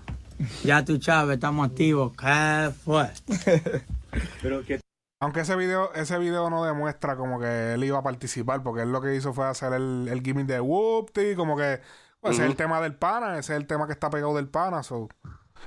ya 0.64 0.84
tú 0.84 1.00
sabes, 1.00 1.34
estamos 1.34 1.68
activos. 1.68 2.12
¿Qué 2.16 2.70
fue? 2.84 3.10
Aunque 5.20 5.40
ese 5.40 5.56
video, 5.56 5.92
ese 5.94 6.18
video 6.18 6.50
no 6.50 6.64
demuestra 6.64 7.16
como 7.16 7.40
que 7.40 7.74
él 7.74 7.84
iba 7.84 7.98
a 7.98 8.02
participar, 8.02 8.62
porque 8.62 8.82
él 8.82 8.92
lo 8.92 9.00
que 9.00 9.14
hizo 9.14 9.32
fue 9.32 9.46
hacer 9.46 9.72
el, 9.72 10.08
el 10.10 10.22
gimmick 10.22 10.46
de 10.46 10.60
Whoopty, 10.60 11.34
como 11.34 11.56
que 11.56 11.80
pues, 12.20 12.34
ese 12.34 12.44
es 12.44 12.50
el 12.50 12.56
tema 12.56 12.80
del 12.80 12.94
pana, 12.94 13.38
ese 13.38 13.54
es 13.54 13.60
el 13.60 13.66
tema 13.66 13.86
que 13.86 13.92
está 13.92 14.10
pegado 14.10 14.34
del 14.36 14.48
pana. 14.48 14.82
so, 14.82 15.08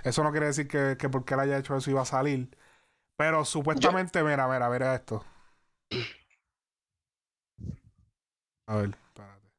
eso 0.03 0.23
no 0.23 0.31
quiere 0.31 0.47
decir 0.47 0.67
que, 0.67 0.97
que 0.97 1.09
porque 1.09 1.33
él 1.33 1.39
haya 1.39 1.57
hecho 1.57 1.75
eso 1.75 1.89
iba 1.89 2.01
a 2.01 2.05
salir. 2.05 2.55
Pero 3.17 3.43
supuestamente, 3.43 4.23
mira, 4.23 4.47
mira, 4.47 4.69
mira 4.69 4.95
esto. 4.95 5.25
A 8.67 8.75
ver, 8.75 8.95
espérate. 9.07 9.49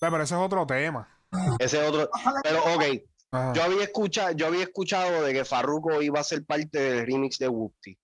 Ve, 0.00 0.10
Pero 0.10 0.22
ese 0.22 0.34
es 0.34 0.40
otro 0.40 0.66
tema. 0.66 1.08
Ese 1.58 1.82
otro. 1.82 2.10
Pero, 2.42 2.60
ok, 2.74 2.84
Ajá. 3.30 3.52
yo 3.52 3.62
había 3.62 3.84
escuchado, 3.84 4.32
yo 4.32 4.46
había 4.46 4.64
escuchado 4.64 5.22
de 5.22 5.32
que 5.32 5.44
Farruko 5.44 6.02
iba 6.02 6.20
a 6.20 6.24
ser 6.24 6.44
parte 6.44 6.78
del 6.78 7.06
remix 7.06 7.38
de 7.38 7.48
Whoopty, 7.48 7.98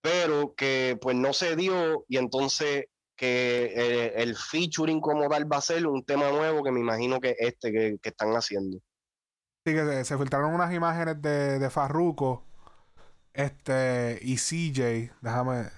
pero 0.00 0.54
que 0.54 0.98
pues 1.00 1.16
no 1.16 1.32
se 1.32 1.56
dio 1.56 2.04
y 2.08 2.16
entonces 2.16 2.86
que 3.16 3.72
eh, 3.74 4.22
el 4.22 4.36
featuring 4.36 5.00
como 5.00 5.28
tal 5.28 5.50
va 5.50 5.56
a 5.56 5.62
ser 5.62 5.86
un 5.86 6.04
tema 6.04 6.30
nuevo 6.30 6.62
que 6.62 6.70
me 6.70 6.80
imagino 6.80 7.20
que 7.20 7.34
este 7.38 7.72
que, 7.72 7.98
que 8.00 8.08
están 8.08 8.30
haciendo. 8.32 8.78
Sí, 9.66 9.74
que 9.74 9.84
se, 9.84 10.04
se 10.04 10.16
filtraron 10.16 10.54
unas 10.54 10.72
imágenes 10.72 11.20
de, 11.20 11.58
de 11.58 11.70
Farruko 11.70 12.47
este, 13.38 14.18
y 14.22 14.36
CJ. 14.36 15.12
Déjame. 15.20 15.70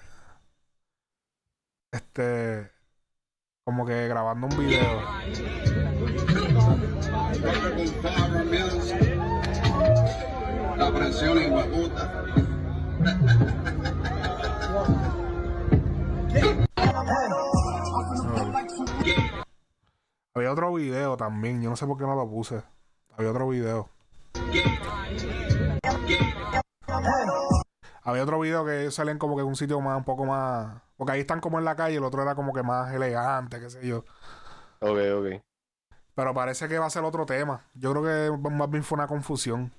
Este. 1.91 2.71
Como 3.63 3.85
que 3.85 4.07
grabando 4.07 4.47
un 4.47 4.57
video. 4.57 5.01
La 10.75 10.91
presión 10.91 11.37
en 11.37 11.51
Guaputa. 11.51 12.25
Había 20.33 20.51
otro 20.51 20.73
video 20.73 21.15
también. 21.15 21.61
Yo 21.61 21.69
no 21.69 21.75
sé 21.75 21.85
por 21.85 21.97
qué 21.99 22.05
no 22.05 22.15
lo 22.15 22.27
puse. 22.27 22.63
Había 23.15 23.29
otro 23.29 23.47
video. 23.49 23.89
Había 28.03 28.23
otro 28.23 28.39
video 28.39 28.65
que 28.65 28.81
ellos 28.81 28.95
salen 28.95 29.17
como 29.19 29.35
que 29.35 29.41
en 29.41 29.47
un 29.47 29.55
sitio 29.55 29.79
más, 29.79 29.97
un 29.97 30.03
poco 30.03 30.25
más. 30.25 30.81
Porque 30.97 31.13
ahí 31.13 31.19
están 31.21 31.39
como 31.39 31.59
en 31.59 31.65
la 31.65 31.75
calle, 31.75 31.97
el 31.97 32.03
otro 32.03 32.21
era 32.21 32.35
como 32.35 32.53
que 32.53 32.63
más 32.63 32.93
elegante, 32.93 33.59
qué 33.59 33.69
sé 33.69 33.85
yo. 33.87 33.99
Ok, 34.79 34.97
ok. 35.17 35.41
Pero 36.15 36.33
parece 36.33 36.67
que 36.67 36.79
va 36.79 36.87
a 36.87 36.89
ser 36.89 37.03
otro 37.03 37.25
tema. 37.25 37.61
Yo 37.75 37.91
creo 37.91 38.03
que 38.03 38.49
más 38.49 38.69
bien 38.69 38.83
fue 38.83 38.97
una 38.97 39.07
confusión. 39.07 39.71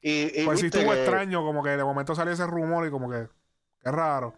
Y, 0.00 0.42
y 0.42 0.44
Pues 0.44 0.60
sí 0.60 0.66
estuvo 0.66 0.90
que- 0.90 1.02
extraño, 1.02 1.42
como 1.44 1.62
que 1.62 1.70
de 1.70 1.84
momento 1.84 2.14
salió 2.14 2.32
ese 2.32 2.46
rumor 2.46 2.86
y 2.86 2.90
como 2.90 3.08
que. 3.08 3.28
Qué 3.80 3.90
raro. 3.90 4.34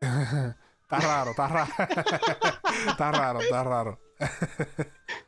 está 0.00 0.98
raro, 1.00 1.30
está 1.30 1.48
raro. 1.48 1.72
está 2.88 3.12
raro, 3.12 3.40
está 3.40 3.64
raro. 3.64 3.98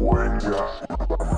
huella. 0.00 1.29